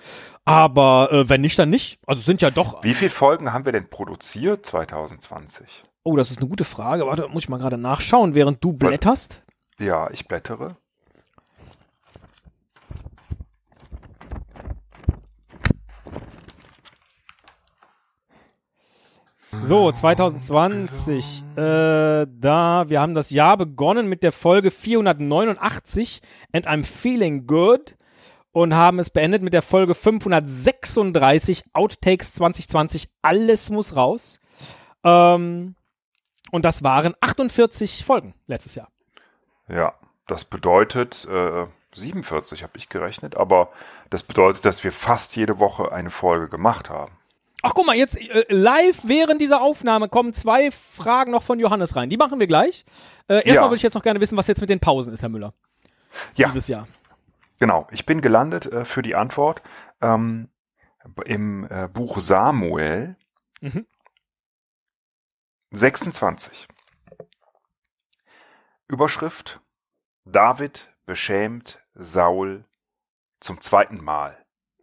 Aber 0.44 1.08
äh, 1.10 1.28
wenn 1.28 1.40
nicht, 1.40 1.58
dann 1.58 1.70
nicht. 1.70 1.98
Also 2.06 2.22
sind 2.22 2.42
ja 2.42 2.50
doch. 2.50 2.82
Wie 2.82 2.94
viele 2.94 3.10
Folgen 3.10 3.52
haben 3.52 3.64
wir 3.64 3.72
denn 3.72 3.88
produziert 3.88 4.66
2020? 4.66 5.84
Oh, 6.04 6.16
das 6.16 6.30
ist 6.30 6.38
eine 6.38 6.48
gute 6.48 6.64
Frage. 6.64 7.06
Warte, 7.06 7.28
muss 7.28 7.44
ich 7.44 7.48
mal 7.48 7.58
gerade 7.58 7.78
nachschauen, 7.78 8.34
während 8.34 8.62
du 8.62 8.72
blätterst. 8.72 9.42
Ja, 9.78 10.10
ich 10.10 10.26
blättere. 10.26 10.76
So, 19.60 19.90
2020. 19.90 21.42
Äh, 21.56 22.26
da, 22.28 22.84
wir 22.88 23.00
haben 23.00 23.14
das 23.14 23.30
Jahr 23.30 23.56
begonnen 23.56 24.08
mit 24.08 24.22
der 24.22 24.32
Folge 24.32 24.70
489 24.70 26.20
and 26.52 26.68
I'm 26.68 26.84
feeling 26.84 27.46
good 27.46 27.96
und 28.52 28.74
haben 28.74 28.98
es 28.98 29.10
beendet 29.10 29.42
mit 29.42 29.54
der 29.54 29.62
Folge 29.62 29.94
536 29.94 31.64
Outtakes 31.72 32.34
2020. 32.34 33.08
Alles 33.22 33.70
muss 33.70 33.96
raus. 33.96 34.40
Ähm, 35.02 35.74
und 36.50 36.64
das 36.64 36.82
waren 36.82 37.14
48 37.20 38.04
Folgen 38.04 38.34
letztes 38.46 38.74
Jahr. 38.74 38.88
Ja, 39.68 39.94
das 40.26 40.44
bedeutet 40.44 41.26
äh, 41.30 41.66
47 41.94 42.62
habe 42.62 42.76
ich 42.76 42.88
gerechnet, 42.88 43.36
aber 43.36 43.70
das 44.10 44.22
bedeutet, 44.22 44.64
dass 44.64 44.84
wir 44.84 44.92
fast 44.92 45.36
jede 45.36 45.58
Woche 45.58 45.90
eine 45.92 46.10
Folge 46.10 46.48
gemacht 46.48 46.90
haben. 46.90 47.17
Ach, 47.62 47.72
guck 47.74 47.86
mal, 47.86 47.96
jetzt 47.96 48.16
äh, 48.20 48.44
live 48.48 49.00
während 49.04 49.40
dieser 49.40 49.60
Aufnahme 49.60 50.08
kommen 50.08 50.32
zwei 50.32 50.70
Fragen 50.70 51.32
noch 51.32 51.42
von 51.42 51.58
Johannes 51.58 51.96
rein. 51.96 52.08
Die 52.08 52.16
machen 52.16 52.38
wir 52.38 52.46
gleich. 52.46 52.84
Äh, 53.28 53.34
erstmal 53.36 53.54
Ja. 53.54 53.62
würde 53.64 53.76
ich 53.76 53.82
jetzt 53.82 53.94
noch 53.94 54.02
gerne 54.02 54.20
wissen, 54.20 54.36
was 54.36 54.46
jetzt 54.46 54.60
mit 54.60 54.70
den 54.70 54.80
Pausen 54.80 55.12
ist, 55.12 55.22
Herr 55.22 55.28
Müller, 55.28 55.52
Ja, 56.36 56.46
dieses 56.46 56.68
Jahr. 56.68 56.86
genau. 57.58 57.88
Ich 57.90 58.06
bin 58.06 58.20
gelandet 58.20 58.66
äh, 58.66 58.84
für 58.84 59.02
die 59.02 59.16
Antwort 59.16 59.62
ähm, 60.00 60.48
im 61.24 61.66
äh, 61.70 61.88
Buch 61.88 62.20
Samuel 62.20 63.16
Mhm. 63.60 63.86
26. 65.72 66.68
Überschrift 68.86 69.60
David 70.24 70.94
beschämt 71.06 71.80
Saul 71.94 72.64
zum 73.40 73.60
zweiten 73.60 74.02
Mal. 74.02 74.37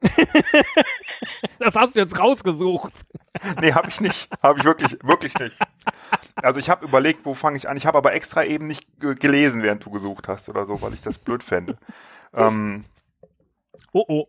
Das 1.60 1.76
hast 1.76 1.96
du 1.96 2.00
jetzt 2.00 2.20
rausgesucht. 2.20 2.94
Nee, 3.62 3.74
habe 3.74 3.90
ich 3.90 4.00
nicht. 4.02 4.30
Habe 4.44 4.60
ich 4.60 4.66
wirklich, 4.66 4.98
wirklich 5.04 5.34
nicht. 5.40 5.58
Also 6.36 6.60
ich 6.60 6.70
habe 6.70 6.86
überlegt, 6.86 7.26
wo 7.26 7.34
fange 7.34 7.58
ich 7.58 7.68
an. 7.70 7.78
Ich 7.78 7.86
habe 7.86 7.98
aber 7.98 8.14
extra 8.14 8.44
eben 8.44 8.68
nicht 8.68 8.88
ge- 9.00 9.16
gelesen, 9.16 9.64
während 9.64 9.84
du 9.86 9.90
gesucht 9.90 10.28
hast 10.28 10.50
oder 10.50 10.66
so, 10.66 10.82
weil 10.82 10.94
ich 10.94 11.02
das 11.02 11.18
blöd 11.18 11.44
fände. 11.44 11.78
ähm, 12.34 12.86
Oh, 13.92 14.04
oh. 14.08 14.28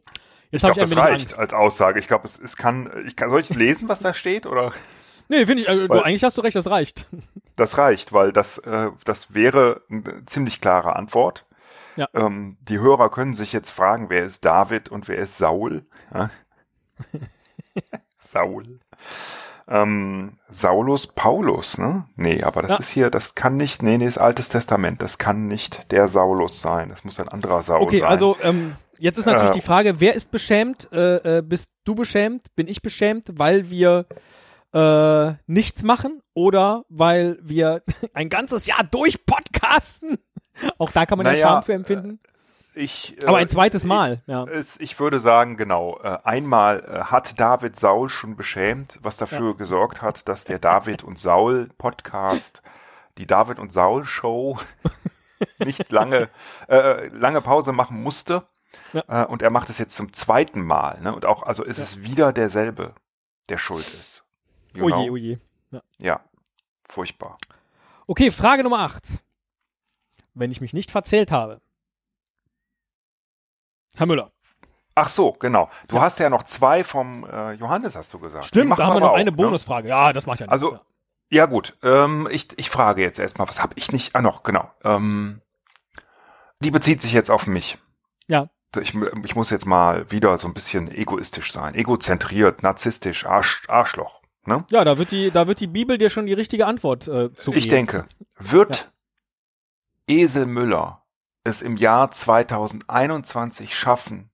Jetzt 0.50 0.62
ich 0.62 0.64
habe 0.64 0.74
glaube, 0.74 0.88
ich 0.90 0.94
das 0.94 1.04
reicht 1.04 1.22
Angst. 1.26 1.38
als 1.38 1.52
Aussage. 1.52 1.98
Ich 1.98 2.06
glaube, 2.08 2.24
es, 2.24 2.38
es 2.38 2.56
kann, 2.56 3.04
ich 3.06 3.16
kann, 3.16 3.30
soll 3.30 3.40
ich 3.40 3.50
lesen, 3.50 3.88
was 3.88 4.00
da 4.00 4.14
steht 4.14 4.46
oder? 4.46 4.72
Nee, 5.28 5.44
finde 5.46 5.62
ich, 5.64 5.68
also, 5.68 5.86
du, 5.88 5.94
Weil- 5.94 6.04
eigentlich 6.04 6.22
hast 6.24 6.36
du 6.38 6.40
recht, 6.42 6.56
das 6.56 6.70
reicht. 6.70 7.06
Das 7.56 7.78
reicht, 7.78 8.12
weil 8.12 8.32
das, 8.32 8.58
äh, 8.58 8.90
das 9.04 9.34
wäre 9.34 9.82
eine 9.90 10.24
ziemlich 10.26 10.60
klare 10.60 10.94
Antwort. 10.94 11.44
Ja. 11.96 12.08
Ähm, 12.14 12.56
die 12.60 12.78
Hörer 12.78 13.10
können 13.10 13.34
sich 13.34 13.52
jetzt 13.52 13.70
fragen, 13.70 14.10
wer 14.10 14.24
ist 14.24 14.44
David 14.44 14.88
und 14.90 15.08
wer 15.08 15.18
ist 15.18 15.38
Saul? 15.38 15.86
Ja? 16.12 16.30
Saul. 18.18 18.80
Ähm, 19.68 20.38
Saulus 20.48 21.08
Paulus, 21.08 21.76
ne? 21.78 22.06
Nee, 22.14 22.42
aber 22.42 22.62
das 22.62 22.70
Ja. 22.72 22.78
ist 22.78 22.88
hier, 22.90 23.10
das 23.10 23.34
kann 23.34 23.56
nicht, 23.56 23.82
nee, 23.82 23.98
nee, 23.98 24.06
ist 24.06 24.18
Altes 24.18 24.48
Testament, 24.48 25.02
das 25.02 25.18
kann 25.18 25.48
nicht 25.48 25.90
der 25.90 26.06
Saulus 26.06 26.60
sein, 26.60 26.88
das 26.88 27.02
muss 27.04 27.18
ein 27.18 27.28
anderer 27.28 27.62
Saul 27.62 27.82
Okay, 27.82 27.98
sein. 27.98 28.08
also 28.08 28.36
ähm, 28.42 28.76
jetzt 28.98 29.18
ist 29.18 29.26
natürlich 29.26 29.50
Äh, 29.50 29.54
die 29.54 29.60
Frage, 29.60 30.00
wer 30.00 30.14
ist 30.14 30.30
beschämt? 30.30 30.88
Äh, 30.92 31.38
äh, 31.38 31.42
bist 31.42 31.72
du 31.84 31.96
beschämt? 31.96 32.54
Bin 32.54 32.68
ich 32.68 32.80
beschämt, 32.80 33.24
weil 33.38 33.68
wir 33.70 34.06
äh, 34.72 35.32
nichts 35.46 35.82
machen 35.82 36.22
oder 36.32 36.84
weil 36.88 37.36
wir 37.42 37.82
ein 38.14 38.28
ganzes 38.28 38.66
Jahr 38.66 38.84
durch 38.84 39.26
podcasten? 39.26 40.18
Auch 40.78 40.92
da 40.92 41.06
kann 41.06 41.18
man 41.18 41.26
ja 41.26 41.32
Naja, 41.32 41.48
Scham 41.48 41.62
für 41.62 41.74
empfinden. 41.74 42.20
ich, 42.74 43.16
Aber 43.26 43.38
äh, 43.38 43.42
ein 43.42 43.48
zweites 43.48 43.84
Mal, 43.84 44.22
ja. 44.26 44.44
Es, 44.44 44.78
ich 44.80 44.98
würde 45.00 45.20
sagen, 45.20 45.56
genau. 45.56 45.98
Äh, 46.02 46.18
einmal 46.24 46.80
äh, 46.84 47.04
hat 47.04 47.38
David 47.40 47.76
Saul 47.76 48.08
schon 48.08 48.36
beschämt, 48.36 48.98
was 49.02 49.16
dafür 49.16 49.56
gesorgt 49.56 50.02
hat, 50.02 50.28
dass 50.28 50.44
der 50.44 50.58
David 50.58 51.02
und 51.04 51.18
Saul 51.18 51.68
Podcast, 51.78 52.62
die 53.18 53.26
David 53.26 53.58
und 53.58 53.72
Saul 53.72 54.04
Show, 54.04 54.58
nicht 55.58 55.90
lange, 55.90 56.28
äh, 56.68 57.08
lange 57.08 57.40
Pause 57.40 57.72
machen 57.72 58.02
musste. 58.02 58.44
Ja. 58.92 59.22
Äh, 59.22 59.26
und 59.26 59.42
er 59.42 59.50
macht 59.50 59.70
es 59.70 59.78
jetzt 59.78 59.96
zum 59.96 60.12
zweiten 60.12 60.60
Mal. 60.62 61.00
Ne? 61.00 61.14
Und 61.14 61.24
auch, 61.24 61.42
also 61.42 61.64
ist 61.64 61.78
es 61.78 62.02
wieder 62.02 62.32
derselbe, 62.32 62.94
der 63.48 63.58
schuld 63.58 63.86
ist. 63.86 64.24
You 64.74 64.84
Oje, 64.84 64.94
know? 64.94 65.12
oje. 65.12 65.40
Ja, 65.98 66.20
furchtbar. 66.88 67.38
Okay, 68.06 68.30
Frage 68.30 68.62
Nummer 68.62 68.80
8. 68.80 69.22
Wenn 70.36 70.50
ich 70.50 70.60
mich 70.60 70.74
nicht 70.74 70.90
verzählt 70.90 71.32
habe. 71.32 71.60
Herr 73.96 74.06
Müller. 74.06 74.30
Ach 74.94 75.08
so, 75.08 75.32
genau. 75.32 75.68
Du 75.88 76.00
hast 76.00 76.18
ja 76.20 76.30
noch 76.30 76.44
zwei 76.44 76.84
vom 76.84 77.24
äh, 77.24 77.52
Johannes, 77.52 77.96
hast 77.96 78.14
du 78.14 78.18
gesagt. 78.18 78.44
Stimmt, 78.44 78.78
da 78.78 78.86
haben 78.86 78.96
wir 78.96 79.00
noch 79.00 79.10
auch, 79.10 79.16
eine 79.16 79.30
ne? 79.30 79.36
Bonusfrage. 79.36 79.88
Ja, 79.88 80.12
das 80.12 80.26
macht 80.26 80.40
ja 80.40 80.46
nichts. 80.46 80.52
Also, 80.52 80.74
ja. 80.74 80.80
Ja 81.28 81.46
gut, 81.46 81.76
ähm, 81.82 82.28
ich, 82.30 82.48
ich 82.56 82.70
frage 82.70 83.02
jetzt 83.02 83.18
erstmal, 83.18 83.48
was 83.48 83.60
habe 83.60 83.72
ich 83.76 83.90
nicht? 83.90 84.14
Ah 84.14 84.22
noch, 84.22 84.44
genau. 84.44 84.70
Ähm, 84.84 85.40
die 86.60 86.70
bezieht 86.70 87.02
sich 87.02 87.12
jetzt 87.12 87.30
auf 87.30 87.46
mich. 87.48 87.78
Ja. 88.28 88.48
Ich, 88.80 88.94
ich 89.24 89.34
muss 89.34 89.50
jetzt 89.50 89.66
mal 89.66 90.08
wieder 90.10 90.38
so 90.38 90.46
ein 90.46 90.54
bisschen 90.54 90.90
egoistisch 90.90 91.52
sein. 91.52 91.74
Egozentriert, 91.74 92.62
narzisstisch, 92.62 93.26
Arsch, 93.26 93.64
Arschloch. 93.68 94.20
Ne? 94.44 94.64
Ja, 94.70 94.84
da 94.84 94.98
wird 94.98 95.10
die, 95.10 95.32
da 95.32 95.48
wird 95.48 95.58
die 95.58 95.66
Bibel 95.66 95.98
dir 95.98 96.10
schon 96.10 96.26
die 96.26 96.32
richtige 96.32 96.66
Antwort 96.66 97.08
äh, 97.08 97.32
zugeben. 97.34 97.58
Ich 97.58 97.68
denke, 97.68 98.06
wird 98.38 98.92
Esel 100.08 100.46
Müller 100.46 101.02
es 101.44 101.62
im 101.62 101.76
Jahr 101.76 102.10
2021 102.10 103.76
schaffen, 103.76 104.30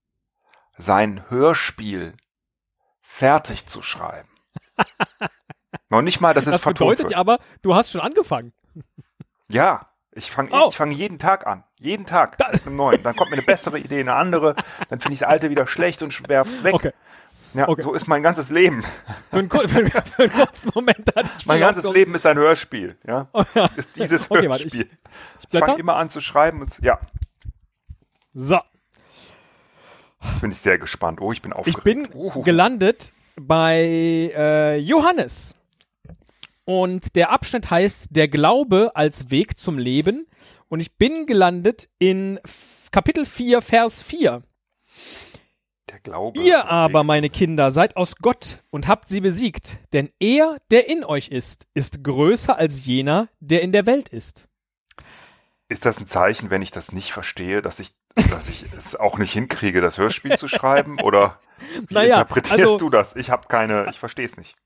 sein 0.78 1.24
Hörspiel 1.30 2.14
fertig 3.00 3.66
zu 3.66 3.82
schreiben? 3.82 4.28
Noch 5.88 6.02
nicht 6.02 6.20
mal, 6.20 6.35
dass 6.35 6.46
es 6.46 6.52
Das 6.52 6.62
vertont 6.62 6.90
bedeutet 6.90 7.11
wird. 7.11 7.18
aber, 7.18 7.38
du 7.62 7.74
hast 7.74 7.90
schon 7.90 8.00
angefangen. 8.00 8.52
Ja, 9.48 9.90
ich 10.12 10.30
fange 10.30 10.50
Oh. 10.52 10.68
ich 10.70 10.76
fang 10.76 10.90
jeden 10.90 11.18
Tag 11.18 11.46
an. 11.46 11.64
Jeden 11.78 12.06
Tag 12.06 12.38
Da- 12.38 12.48
mit 12.52 12.66
einem 12.66 12.76
neuen. 12.76 13.02
Dann 13.02 13.14
kommt 13.16 13.30
mir 13.30 13.37
eine 13.37 13.46
bessere 13.46 13.78
Idee, 13.78 14.00
eine 14.00 14.14
andere. 14.14 14.56
Dann 14.88 15.00
finde 15.00 15.14
ich 15.14 15.20
das 15.20 15.28
alte 15.28 15.50
wieder 15.50 15.66
schlecht 15.66 16.02
und 16.02 16.28
werf's 16.28 16.64
weg. 16.64 16.74
Okay. 16.74 16.92
Ja, 17.55 17.69
okay. 17.69 17.83
so 17.83 17.93
ist 17.93 18.07
mein 18.09 18.23
ganzes 18.23 18.51
Leben. 18.51 18.83
Für 19.31 19.38
einen, 19.38 19.51
für, 19.51 19.61
einen- 19.61 19.91
für 19.91 20.23
einen 20.23 20.33
kurzen 20.33 20.71
Moment 20.75 20.99
hatte 21.15 21.29
ich 21.38 21.47
Mein 21.47 21.61
ganzes 21.61 21.85
Hoffnung. 21.85 21.95
Leben 21.95 22.15
ist 22.15 22.25
ein 22.27 22.38
Hörspiel. 22.38 22.97
Ja, 23.07 23.29
Oh, 23.33 23.45
ja. 23.55 23.67
ist 23.77 23.95
dieses 23.97 24.31
Okay, 24.31 24.49
warte, 24.49 24.65
ich- 24.65 24.75
Hörspiel. 24.75 24.91
Ich 25.41 25.49
Ich 25.53 25.59
fange 25.61 25.79
immer 25.81 25.97
an 25.97 26.09
zu 26.09 26.21
schreiben. 26.21 26.62
Es, 26.62 26.79
ja, 26.81 26.99
So, 28.35 28.59
jetzt 30.25 30.41
bin 30.41 30.51
ich 30.51 30.59
sehr 30.59 30.79
gespannt. 30.79 31.21
Oh, 31.21 31.33
ich 31.33 31.43
bin 31.43 31.53
ich 31.53 31.57
aufgeregt. 31.59 31.85
bin 31.85 32.09
Uhu. 32.15 32.43
gelandet 32.43 33.12
bei 33.37 34.33
äh, 34.35 34.77
Johannes. 34.79 35.55
Und 36.65 37.17
der 37.17 37.31
Abschnitt 37.31 37.71
heißt 37.71 38.07
Der 38.11 38.29
Glaube 38.29 38.93
als 38.95 39.31
Weg 39.31 39.59
zum 39.59 39.79
Leben. 39.79 40.27
Und 40.69 40.81
ich 40.81 40.97
bin 40.97 41.27
gelandet 41.27 41.88
in 41.99 42.38
Kapitel 42.93 43.27
4, 43.27 43.61
Vers 43.61 44.03
4. 44.03 44.43
Der 45.92 46.00
Glaube. 46.00 46.40
Ihr 46.40 46.70
aber, 46.70 47.05
meine 47.05 47.28
Kinder, 47.28 47.70
seid 47.70 47.96
aus 47.98 48.16
Gott 48.16 48.62
und 48.70 48.88
habt 48.88 49.11
sie 49.11 49.20
besiegt, 49.20 49.76
denn 49.92 50.09
er, 50.18 50.57
der 50.70 50.88
in 50.88 51.05
euch 51.05 51.28
ist, 51.28 51.66
ist 51.74 52.02
größer 52.02 52.57
als 52.57 52.87
jener, 52.87 53.28
der 53.40 53.61
in 53.61 53.72
der 53.72 53.85
Welt 53.85 54.09
ist. 54.09 54.48
Ist 55.68 55.85
das 55.85 56.00
ein 56.00 56.07
Zeichen, 56.07 56.48
wenn 56.50 56.62
ich 56.62 56.70
das 56.70 56.92
nicht 56.92 57.12
verstehe, 57.12 57.61
dass 57.61 57.78
ich, 57.78 57.92
dass 58.31 58.48
ich 58.48 58.64
es 58.76 58.96
auch 58.96 59.18
nicht 59.18 59.33
hinkriege, 59.33 59.83
das 59.83 59.98
Hörspiel 59.98 60.37
zu 60.38 60.48
schreiben? 60.48 60.98
Oder 61.00 61.38
wie 61.88 61.94
Naja, 61.94 62.14
interpretierst 62.22 62.61
also- 62.61 62.78
du 62.78 62.88
das? 62.88 63.14
Ich 63.14 63.28
habe 63.28 63.46
keine, 63.48 63.87
ich 63.90 63.98
verstehe 63.98 64.24
es 64.24 64.38
nicht. 64.38 64.57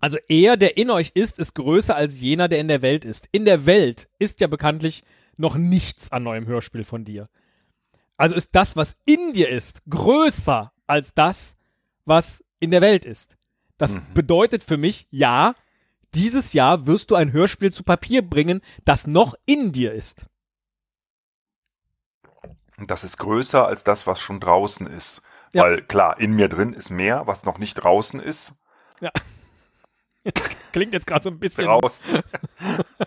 Also 0.00 0.18
er, 0.28 0.56
der 0.56 0.76
in 0.76 0.90
euch 0.90 1.12
ist, 1.14 1.38
ist 1.38 1.54
größer 1.54 1.94
als 1.94 2.20
jener, 2.20 2.48
der 2.48 2.58
in 2.58 2.68
der 2.68 2.82
Welt 2.82 3.04
ist. 3.04 3.28
In 3.30 3.44
der 3.44 3.66
Welt 3.66 4.08
ist 4.18 4.40
ja 4.40 4.48
bekanntlich 4.48 5.04
noch 5.36 5.54
nichts 5.56 6.10
an 6.12 6.24
neuem 6.24 6.46
Hörspiel 6.46 6.84
von 6.84 7.04
dir. 7.04 7.28
Also 8.16 8.34
ist 8.34 8.50
das, 8.54 8.76
was 8.76 8.96
in 9.06 9.32
dir 9.32 9.48
ist, 9.48 9.82
größer 9.88 10.72
als 10.86 11.14
das, 11.14 11.56
was 12.04 12.44
in 12.60 12.70
der 12.70 12.80
Welt 12.80 13.04
ist. 13.04 13.36
Das 13.78 13.94
Mhm. 13.94 14.02
bedeutet 14.14 14.62
für 14.62 14.76
mich, 14.76 15.08
ja, 15.10 15.54
dieses 16.14 16.52
Jahr 16.52 16.86
wirst 16.86 17.10
du 17.10 17.16
ein 17.16 17.32
Hörspiel 17.32 17.72
zu 17.72 17.82
Papier 17.82 18.22
bringen, 18.22 18.60
das 18.84 19.06
noch 19.06 19.34
in 19.46 19.72
dir 19.72 19.92
ist. 19.92 20.28
Das 22.78 23.04
ist 23.04 23.18
größer 23.18 23.66
als 23.66 23.84
das, 23.84 24.06
was 24.06 24.20
schon 24.20 24.40
draußen 24.40 24.86
ist. 24.86 25.22
Ja. 25.52 25.62
Weil 25.62 25.82
klar, 25.82 26.18
in 26.18 26.34
mir 26.34 26.48
drin 26.48 26.72
ist 26.72 26.90
mehr, 26.90 27.26
was 27.26 27.44
noch 27.44 27.58
nicht 27.58 27.74
draußen 27.74 28.20
ist. 28.20 28.54
Klingt 30.72 30.92
jetzt 30.92 31.06
gerade 31.06 31.22
so 31.22 31.30
ein 31.30 31.38
bisschen, 31.38 31.66
Draußen. 31.66 32.04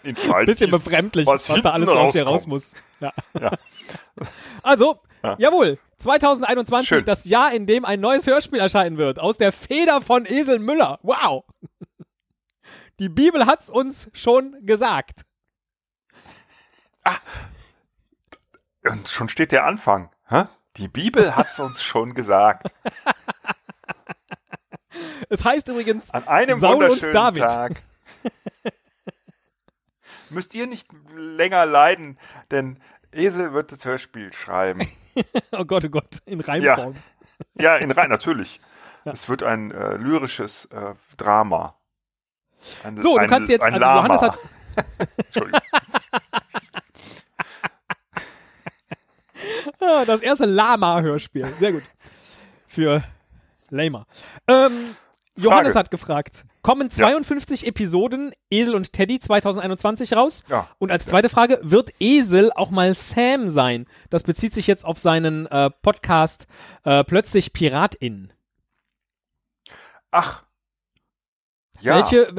In 0.04 0.16
Schaltjes. 0.18 0.46
bisschen 0.60 0.72
befremdlich, 0.72 1.26
was, 1.28 1.50
was 1.50 1.62
da 1.62 1.72
alles 1.72 1.90
hinten 1.90 2.04
aus 2.06 2.14
dir 2.14 2.24
raus 2.24 2.34
rauskommt. 2.48 2.54
muss. 2.54 2.74
Ja. 3.00 3.12
Ja. 3.40 3.52
Also, 4.64 5.00
Ja. 5.24 5.36
jawohl, 5.38 5.78
2021, 5.98 6.90
Schön. 6.90 7.06
das 7.06 7.26
Jahr, 7.26 7.54
in 7.54 7.66
dem 7.66 7.86
ein 7.86 8.00
neues 8.00 8.26
Hörspiel 8.28 8.60
erscheinen 8.60 8.98
wird, 8.98 9.20
aus 9.20 9.38
der 9.38 9.52
Feder 9.52 10.02
von 10.02 10.26
Esel 10.26 10.60
Müller. 10.60 11.00
Wow. 11.04 11.46
Die 13.00 13.10
Bibel 13.10 13.46
hat's 13.46 13.70
uns 13.70 14.10
schon 14.14 14.56
gesagt. 14.66 15.22
Und 18.84 19.08
schon 19.08 19.30
steht 19.30 19.52
der 19.52 19.66
Anfang. 19.66 20.10
Hä? 20.28 20.46
Die 20.78 20.88
Bibel 20.88 21.36
hat's 21.36 21.60
uns 21.60 21.82
schon 21.82 22.14
gesagt. 22.14 22.68
Es 25.30 25.44
heißt 25.46 25.68
übrigens, 25.70 26.12
An 26.12 26.28
einem 26.28 26.60
Saul 26.60 26.86
und 26.86 27.04
David. 27.04 27.44
Tag. 27.44 27.82
Müsst 30.30 30.54
ihr 30.56 30.68
nicht 30.68 30.88
länger 31.16 31.66
leiden, 31.66 32.18
denn 32.52 32.80
Esel 33.12 33.54
wird 33.54 33.72
das 33.72 33.86
Hörspiel 33.86 34.34
schreiben. 34.34 34.86
oh 35.52 35.66
Gott, 35.66 35.86
oh 35.86 35.90
Gott, 35.90 36.20
in 36.26 36.42
Reimform. 36.42 36.96
Ja, 37.60 37.78
in 37.78 37.92
rein, 37.92 38.10
natürlich. 38.10 38.60
Ja. 39.06 39.14
Es 39.14 39.30
wird 39.30 39.44
ein 39.44 39.72
äh, 39.72 39.96
lyrisches 39.96 40.66
äh, 40.66 40.96
Drama. 41.16 41.76
Ein, 42.84 42.98
So, 42.98 43.16
du 43.16 43.22
ein, 43.22 43.30
kannst 43.30 43.50
jetzt, 43.50 43.64
also 43.64 43.80
Lama. 43.80 44.02
Johannes 44.02 44.22
hat, 44.22 44.42
Entschuldigung. 45.18 45.62
ah, 49.80 50.06
das 50.06 50.22
erste 50.22 50.46
Lama-Hörspiel. 50.46 51.48
Sehr 51.58 51.72
gut. 51.74 51.84
Für 52.68 53.04
Lamer. 53.70 54.06
Ähm, 54.48 54.96
Johannes 55.38 55.74
Frage. 55.74 55.80
hat 55.86 55.92
gefragt, 55.92 56.46
kommen 56.62 56.90
52 56.90 57.68
Episoden 57.68 58.32
Esel 58.50 58.76
und 58.76 58.92
Teddy 58.92 59.20
2021 59.20 60.14
raus? 60.14 60.44
Ja. 60.50 60.68
Und 60.80 60.92
als 60.92 61.06
zweite 61.06 61.30
Frage, 61.30 61.60
wird 61.62 61.92
Esel 62.00 62.52
auch 62.56 62.72
mal 62.72 62.94
Sam 62.96 63.50
sein? 63.50 63.86
Das 64.10 64.24
bezieht 64.24 64.54
sich 64.54 64.68
jetzt 64.68 64.86
auf 64.86 65.00
seinen 65.00 65.46
äh, 65.48 65.70
Podcast 65.82 66.48
äh, 66.84 67.04
Plötzlich 67.04 67.54
Piratin. 67.54 68.34
Ach. 70.12 70.44
Ja. 71.80 71.96
Welche, 71.96 72.34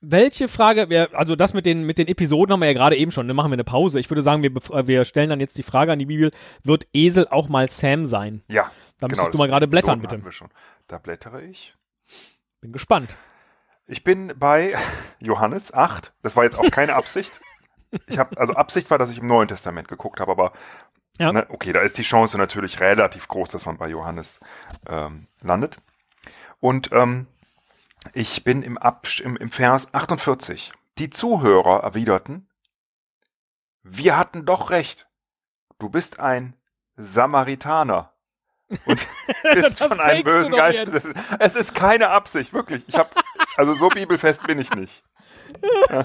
welche 0.00 0.48
Frage, 0.48 1.08
also 1.12 1.36
das 1.36 1.54
mit 1.54 1.66
den, 1.66 1.84
mit 1.84 1.98
den 1.98 2.08
Episoden 2.08 2.52
haben 2.52 2.60
wir 2.60 2.68
ja 2.68 2.72
gerade 2.72 2.96
eben 2.96 3.10
schon, 3.10 3.26
dann 3.26 3.36
machen 3.36 3.50
wir 3.50 3.56
eine 3.56 3.64
Pause. 3.64 4.00
Ich 4.00 4.08
würde 4.10 4.22
sagen, 4.22 4.42
wir, 4.42 4.50
äh, 4.76 4.86
wir 4.86 5.04
stellen 5.04 5.28
dann 5.28 5.40
jetzt 5.40 5.58
die 5.58 5.62
Frage 5.62 5.92
an 5.92 5.98
die 5.98 6.06
Bibel, 6.06 6.30
wird 6.62 6.86
Esel 6.92 7.28
auch 7.28 7.48
mal 7.48 7.68
Sam 7.68 8.06
sein? 8.06 8.42
Ja. 8.48 8.70
Da 8.98 9.06
genau, 9.06 9.08
müsstest 9.08 9.34
du 9.34 9.38
mal 9.38 9.48
gerade 9.48 9.68
blättern, 9.68 10.00
bitte. 10.00 10.20
Da 10.86 10.98
blättere 10.98 11.42
ich. 11.42 11.74
Bin 12.60 12.72
gespannt. 12.72 13.16
Ich 13.86 14.04
bin 14.04 14.34
bei 14.36 14.74
Johannes 15.20 15.72
8. 15.72 16.12
Das 16.22 16.36
war 16.36 16.44
jetzt 16.44 16.58
auch 16.58 16.70
keine 16.70 16.94
Absicht. 16.96 17.40
Ich 18.06 18.18
habe 18.18 18.38
also 18.38 18.54
Absicht 18.54 18.90
war, 18.90 18.98
dass 18.98 19.10
ich 19.10 19.18
im 19.18 19.26
Neuen 19.26 19.48
Testament 19.48 19.88
geguckt 19.88 20.20
habe, 20.20 20.30
aber 20.32 20.52
Ja. 21.18 21.32
ne, 21.32 21.46
okay, 21.48 21.72
da 21.72 21.80
ist 21.80 21.96
die 21.96 22.02
Chance 22.02 22.36
natürlich 22.36 22.80
relativ 22.80 23.28
groß, 23.28 23.50
dass 23.50 23.64
man 23.64 23.78
bei 23.78 23.88
Johannes 23.88 24.40
ähm, 24.86 25.26
landet. 25.40 25.78
Und 26.60 26.90
ähm, 26.92 27.26
ich 28.12 28.44
bin 28.44 28.62
im, 28.62 28.76
Absch 28.76 29.20
im, 29.20 29.36
im 29.36 29.50
Vers 29.50 29.94
48. 29.94 30.72
Die 30.98 31.10
Zuhörer 31.10 31.82
erwiderten, 31.82 32.48
wir 33.82 34.18
hatten 34.18 34.44
doch 34.44 34.70
recht. 34.70 35.08
Du 35.78 35.88
bist 35.88 36.20
ein 36.20 36.54
Samaritaner. 36.96 38.12
Und 38.84 39.06
bist 39.54 39.80
Das 39.80 39.88
von 39.88 40.00
einem 40.00 40.24
bösen 40.24 40.52
Geist. 40.52 40.84
besessen. 40.86 41.14
Es 41.38 41.56
ist 41.56 41.74
keine 41.74 42.10
Absicht, 42.10 42.52
wirklich. 42.52 42.84
Ich 42.86 42.96
habe 42.96 43.10
also 43.56 43.74
so 43.74 43.88
bibelfest 43.88 44.46
bin 44.46 44.58
ich 44.58 44.72
nicht. 44.74 45.04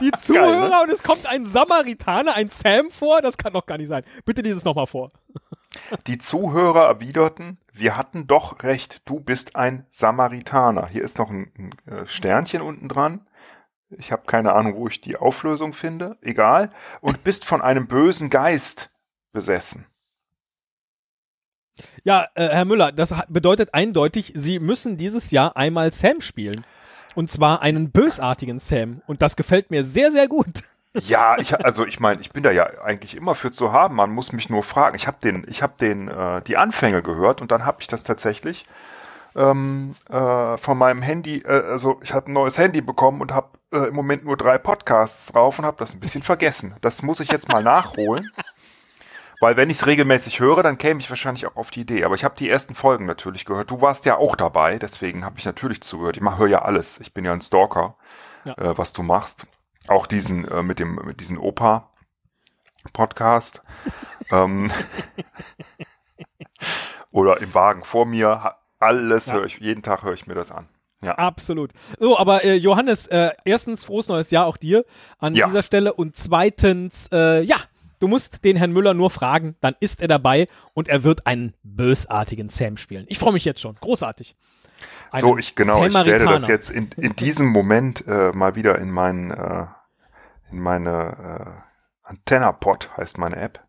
Die 0.00 0.12
Zuhörer 0.12 0.82
und 0.82 0.90
es 0.90 1.02
kommt 1.02 1.26
ein 1.26 1.44
Samaritaner, 1.46 2.34
ein 2.34 2.48
Sam 2.48 2.90
vor, 2.90 3.22
das 3.22 3.36
kann 3.38 3.52
doch 3.52 3.66
gar 3.66 3.76
nicht 3.78 3.88
sein. 3.88 4.04
Bitte 4.24 4.42
dieses 4.42 4.64
nochmal 4.64 4.86
vor. 4.86 5.10
Die 6.06 6.18
Zuhörer 6.18 6.86
erwiderten, 6.86 7.58
wir 7.72 7.96
hatten 7.96 8.28
doch 8.28 8.62
recht, 8.62 9.02
du 9.04 9.18
bist 9.18 9.56
ein 9.56 9.86
Samaritaner. 9.90 10.86
Hier 10.86 11.02
ist 11.02 11.18
noch 11.18 11.28
ein, 11.30 11.52
ein 11.58 11.92
äh, 11.92 12.06
Sternchen 12.06 12.62
unten 12.62 12.88
dran. 12.88 13.26
Ich 13.90 14.12
habe 14.12 14.22
keine 14.26 14.52
Ahnung, 14.52 14.76
wo 14.76 14.86
ich 14.86 15.00
die 15.00 15.16
Auflösung 15.16 15.72
finde. 15.74 16.16
Egal. 16.20 16.70
Und 17.00 17.24
bist 17.24 17.44
von 17.44 17.60
einem 17.60 17.88
bösen 17.88 18.30
Geist 18.30 18.90
besessen. 19.32 19.86
Ja, 22.02 22.26
äh, 22.34 22.48
Herr 22.48 22.64
Müller, 22.64 22.92
das 22.92 23.14
bedeutet 23.28 23.70
eindeutig, 23.72 24.32
Sie 24.34 24.58
müssen 24.58 24.96
dieses 24.96 25.30
Jahr 25.30 25.56
einmal 25.56 25.92
Sam 25.92 26.20
spielen. 26.20 26.64
Und 27.14 27.30
zwar 27.30 27.62
einen 27.62 27.90
bösartigen 27.90 28.58
Sam. 28.58 29.00
Und 29.06 29.22
das 29.22 29.36
gefällt 29.36 29.70
mir 29.70 29.84
sehr, 29.84 30.10
sehr 30.10 30.26
gut. 30.26 30.62
Ja, 31.00 31.36
ich 31.38 31.54
also 31.64 31.84
ich 31.86 31.98
meine, 31.98 32.20
ich 32.20 32.30
bin 32.30 32.44
da 32.44 32.52
ja 32.52 32.68
eigentlich 32.82 33.16
immer 33.16 33.34
für 33.34 33.50
zu 33.50 33.72
haben. 33.72 33.96
Man 33.96 34.10
muss 34.10 34.32
mich 34.32 34.48
nur 34.48 34.62
fragen. 34.62 34.94
Ich 34.96 35.06
habe 35.06 35.16
den, 35.22 35.44
ich 35.48 35.62
habe 35.62 35.74
den 35.80 36.08
äh, 36.08 36.40
die 36.42 36.56
Anfänge 36.56 37.02
gehört 37.02 37.40
und 37.40 37.50
dann 37.50 37.64
habe 37.64 37.78
ich 37.80 37.88
das 37.88 38.04
tatsächlich 38.04 38.64
ähm, 39.34 39.96
äh, 40.08 40.56
von 40.56 40.78
meinem 40.78 41.02
Handy. 41.02 41.38
Äh, 41.38 41.62
also 41.70 41.98
ich 42.02 42.12
habe 42.12 42.30
ein 42.30 42.34
neues 42.34 42.58
Handy 42.58 42.80
bekommen 42.80 43.20
und 43.20 43.32
habe 43.32 43.48
äh, 43.72 43.88
im 43.88 43.94
Moment 43.94 44.24
nur 44.24 44.36
drei 44.36 44.58
Podcasts 44.58 45.32
drauf 45.32 45.58
und 45.58 45.64
habe 45.64 45.78
das 45.78 45.94
ein 45.94 46.00
bisschen 46.00 46.22
vergessen. 46.22 46.76
Das 46.80 47.02
muss 47.02 47.20
ich 47.20 47.28
jetzt 47.28 47.48
mal 47.48 47.62
nachholen. 47.64 48.30
Weil 49.44 49.58
wenn 49.58 49.68
ich 49.68 49.76
es 49.80 49.86
regelmäßig 49.86 50.40
höre, 50.40 50.62
dann 50.62 50.78
käme 50.78 51.00
ich 51.00 51.10
wahrscheinlich 51.10 51.44
auch 51.46 51.56
auf 51.56 51.70
die 51.70 51.82
Idee. 51.82 52.04
Aber 52.04 52.14
ich 52.14 52.24
habe 52.24 52.34
die 52.34 52.48
ersten 52.48 52.74
Folgen 52.74 53.04
natürlich 53.04 53.44
gehört. 53.44 53.70
Du 53.70 53.82
warst 53.82 54.06
ja 54.06 54.16
auch 54.16 54.36
dabei, 54.36 54.78
deswegen 54.78 55.22
habe 55.22 55.38
ich 55.38 55.44
natürlich 55.44 55.82
zugehört. 55.82 56.16
Ich 56.16 56.22
höre 56.22 56.46
ja 56.48 56.62
alles. 56.62 56.98
Ich 57.00 57.12
bin 57.12 57.26
ja 57.26 57.32
ein 57.34 57.42
Stalker, 57.42 57.94
Ja. 58.46 58.54
äh, 58.56 58.78
was 58.78 58.94
du 58.94 59.02
machst. 59.02 59.46
Auch 59.86 60.06
diesen 60.06 60.48
äh, 60.48 60.62
mit 60.62 60.78
dem 60.78 60.94
mit 61.04 61.20
diesen 61.20 61.36
Opa 61.36 61.90
Podcast. 62.94 63.62
ähm, 64.32 64.70
oder 67.10 67.42
im 67.42 67.52
Wagen 67.52 67.84
vor 67.84 68.06
mir. 68.06 68.54
Alles 68.80 69.26
Ja. 69.26 69.34
höre 69.34 69.44
ich, 69.44 69.58
jeden 69.58 69.82
Tag 69.82 70.04
höre 70.04 70.14
ich 70.14 70.26
mir 70.26 70.34
das 70.34 70.50
an. 70.52 70.70
Ja. 71.02 71.16
Absolut. 71.16 71.70
So, 71.98 72.18
aber 72.18 72.44
äh, 72.44 72.54
Johannes, 72.54 73.06
äh, 73.08 73.30
erstens 73.44 73.84
frohes 73.84 74.08
neues 74.08 74.30
Jahr 74.30 74.46
auch 74.46 74.56
dir 74.56 74.86
an 75.18 75.34
Ja. 75.34 75.44
dieser 75.46 75.62
Stelle 75.62 75.92
und 75.92 76.16
zweitens, 76.16 77.10
äh, 77.12 77.42
ja, 77.42 77.56
du 78.04 78.08
musst 78.08 78.44
den 78.44 78.58
Herrn 78.58 78.72
Müller 78.72 78.92
nur 78.92 79.10
fragen, 79.10 79.56
dann 79.62 79.74
ist 79.80 80.02
er 80.02 80.08
dabei 80.08 80.46
und 80.74 80.88
er 80.88 81.04
wird 81.04 81.26
einen 81.26 81.54
bösartigen 81.62 82.50
Sam 82.50 82.76
spielen. 82.76 83.06
Ich 83.08 83.18
freue 83.18 83.32
mich 83.32 83.46
jetzt 83.46 83.62
schon. 83.62 83.76
Großartig. 83.76 84.36
So, 85.14 85.28
Einen 85.28 85.38
ich 85.38 85.54
genau, 85.54 85.86
ich 85.86 85.94
werde 85.94 86.26
das 86.26 86.46
jetzt 86.46 86.68
in, 86.68 86.90
in 86.98 87.16
diesem 87.16 87.46
Moment 87.46 88.06
äh, 88.06 88.32
mal 88.32 88.56
wieder 88.56 88.78
in 88.78 88.90
meinen 88.90 89.30
äh, 89.30 89.66
in 90.50 90.60
meine 90.60 91.64
äh, 92.04 92.08
AntennaPod 92.10 92.94
heißt 92.94 93.16
meine 93.16 93.36
App 93.36 93.66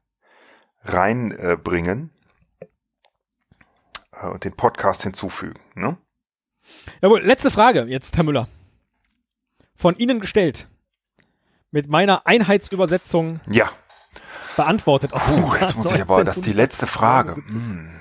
reinbringen 0.84 1.62
bringen, 1.64 2.12
äh, 4.12 4.28
und 4.28 4.44
den 4.44 4.54
Podcast 4.54 5.04
hinzufügen. 5.04 5.62
Ne? 5.76 5.96
Jawohl, 7.02 7.22
letzte 7.22 7.52
Frage 7.52 7.84
jetzt, 7.84 8.18
Herr 8.18 8.26
Müller. 8.26 8.50
Von 9.76 9.96
Ihnen 9.96 10.20
gestellt. 10.20 10.68
Mit 11.72 11.88
meiner 11.88 12.28
Einheitsübersetzung 12.28 13.40
Ja, 13.50 13.72
beantwortet 14.56 15.14
aus 15.14 15.26
Puh, 15.26 15.56
jetzt 15.60 15.76
muss 15.76 15.92
ich 15.92 16.02
aber, 16.02 16.24
das 16.24 16.38
ist 16.38 16.46
die 16.46 16.54
letzte 16.54 16.88
Frage. 16.88 17.32
1979. 17.34 17.66
Hm, 17.66 17.92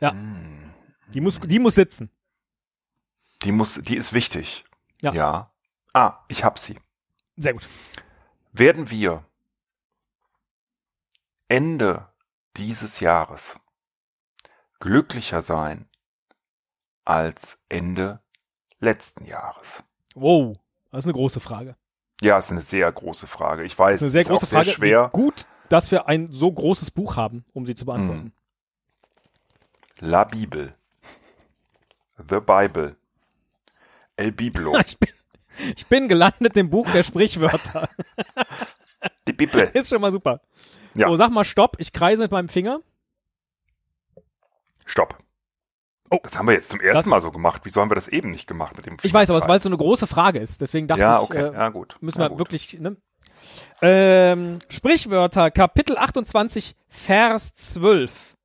Ja. 0.00 0.12
hm. 0.12 0.72
Die 1.14 1.20
muss, 1.20 1.40
die 1.40 1.58
muss 1.58 1.74
sitzen. 1.74 2.10
Die 3.42 3.52
muss, 3.52 3.74
die 3.74 3.96
ist 3.96 4.12
wichtig. 4.12 4.64
Ja. 5.02 5.12
ja. 5.12 5.50
Ah, 5.92 6.18
ich 6.28 6.44
hab 6.44 6.58
sie. 6.58 6.76
Sehr 7.36 7.52
gut. 7.54 7.68
Werden 8.52 8.90
wir 8.90 9.24
Ende 11.48 12.06
dieses 12.56 13.00
Jahres 13.00 13.56
glücklicher 14.78 15.42
sein 15.42 15.88
als 17.04 17.60
Ende 17.68 18.20
letzten 18.78 19.24
Jahres? 19.24 19.82
Wow, 20.14 20.56
das 20.90 21.00
ist 21.00 21.06
eine 21.06 21.14
große 21.14 21.40
Frage. 21.40 21.76
Ja, 22.22 22.38
ist 22.38 22.50
eine 22.50 22.60
sehr 22.60 22.90
große 22.92 23.26
Frage. 23.26 23.64
Ich 23.64 23.76
weiß, 23.78 23.98
Das 23.98 24.00
ist 24.00 24.02
eine 24.04 24.10
sehr 24.10 24.20
ist 24.22 24.28
große 24.28 24.46
sehr 24.46 24.58
Frage. 24.64 24.70
schwer. 24.70 25.06
Wie 25.12 25.18
gut, 25.18 25.46
dass 25.70 25.90
wir 25.90 26.06
ein 26.08 26.30
so 26.30 26.52
großes 26.52 26.90
Buch 26.90 27.16
haben, 27.16 27.44
um 27.54 27.64
sie 27.64 27.74
zu 27.74 27.86
beantworten. 27.86 28.32
La 30.00 30.24
Bibel. 30.24 30.74
The 32.28 32.40
Bible. 32.40 32.96
El 34.16 34.32
Biblo. 34.32 34.74
Ich, 34.86 34.98
bin, 34.98 35.08
ich 35.76 35.86
bin 35.86 36.08
gelandet 36.08 36.56
im 36.56 36.70
Buch 36.70 36.90
der 36.90 37.02
Sprichwörter. 37.02 37.88
Die 39.28 39.32
Bibel. 39.32 39.70
Ist 39.74 39.88
schon 39.90 40.00
mal 40.00 40.12
super. 40.12 40.40
Ja. 40.94 41.08
So, 41.08 41.16
sag 41.16 41.30
mal 41.30 41.44
Stopp. 41.44 41.76
Ich 41.78 41.92
kreise 41.92 42.22
mit 42.22 42.30
meinem 42.32 42.48
Finger. 42.48 42.80
Stopp. 44.86 45.18
Oh, 46.10 46.18
das 46.22 46.36
haben 46.36 46.46
wir 46.46 46.54
jetzt 46.54 46.70
zum 46.70 46.80
ersten 46.80 46.96
Das- 46.98 47.06
Mal 47.06 47.20
so 47.20 47.30
gemacht. 47.30 47.60
Wieso 47.64 47.80
haben 47.80 47.90
wir 47.90 47.94
das 47.94 48.08
eben 48.08 48.30
nicht 48.30 48.46
gemacht 48.46 48.76
mit 48.76 48.86
dem 48.86 48.96
Ich 49.02 49.12
weiß, 49.14 49.30
aber 49.30 49.38
es 49.38 49.46
weil 49.48 49.58
es 49.58 49.62
so 49.62 49.68
eine 49.68 49.76
große 49.76 50.06
Frage 50.06 50.38
ist. 50.40 50.60
Deswegen 50.60 50.88
dachte 50.88 51.02
Ja, 51.02 51.14
ich, 51.22 51.30
okay. 51.30 51.48
äh, 51.48 51.52
ja, 51.52 51.68
gut. 51.68 51.96
müssen 52.00 52.20
ja, 52.20 52.24
wir 52.26 52.30
gut. 52.30 52.38
wirklich, 52.38 52.78
ne? 52.80 52.96
Ähm, 53.82 54.58
Sprichwörter, 54.68 55.50
Kapitel 55.50 55.96
28, 55.96 56.76
Vers 56.88 57.54
12. 57.54 58.36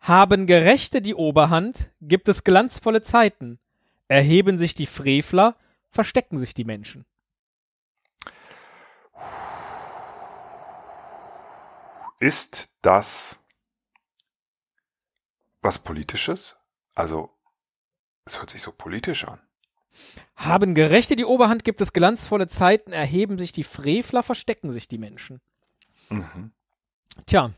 Haben 0.00 0.46
Gerechte 0.46 1.02
die 1.02 1.14
Oberhand, 1.14 1.90
gibt 2.00 2.28
es 2.28 2.44
glanzvolle 2.44 3.02
Zeiten. 3.02 3.58
Erheben 4.08 4.58
sich 4.58 4.74
die 4.74 4.86
Frevler, 4.86 5.56
verstecken 5.90 6.38
sich 6.38 6.54
die 6.54 6.64
Menschen. 6.64 7.04
Ist 12.18 12.68
das 12.82 13.40
was 15.62 15.78
Politisches? 15.78 16.58
Also, 16.94 17.30
es 18.24 18.38
hört 18.38 18.50
sich 18.50 18.62
so 18.62 18.72
politisch 18.72 19.26
an. 19.26 19.40
Haben 20.36 20.74
Gerechte 20.74 21.16
die 21.16 21.24
Oberhand, 21.24 21.64
gibt 21.64 21.80
es 21.80 21.92
glanzvolle 21.92 22.48
Zeiten, 22.48 22.92
erheben 22.92 23.38
sich 23.38 23.52
die 23.52 23.64
Frevler, 23.64 24.22
verstecken 24.22 24.70
sich 24.70 24.88
die 24.88 24.98
Menschen. 24.98 25.40
Mhm. 26.08 26.52
Tja, 27.26 27.52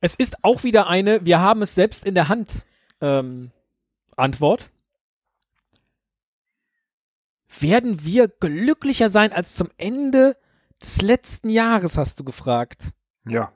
es 0.00 0.14
ist 0.14 0.44
auch 0.44 0.64
wieder 0.64 0.86
eine, 0.88 1.24
wir 1.26 1.40
haben 1.40 1.62
es 1.62 1.74
selbst 1.74 2.04
in 2.04 2.14
der 2.14 2.28
Hand, 2.28 2.64
ähm, 3.00 3.50
Antwort. 4.16 4.70
Werden 7.60 8.04
wir 8.04 8.28
glücklicher 8.28 9.08
sein 9.08 9.32
als 9.32 9.54
zum 9.54 9.68
Ende 9.76 10.36
des 10.82 11.02
letzten 11.02 11.50
Jahres, 11.50 11.98
hast 11.98 12.18
du 12.18 12.24
gefragt. 12.24 12.90
Ja. 13.26 13.52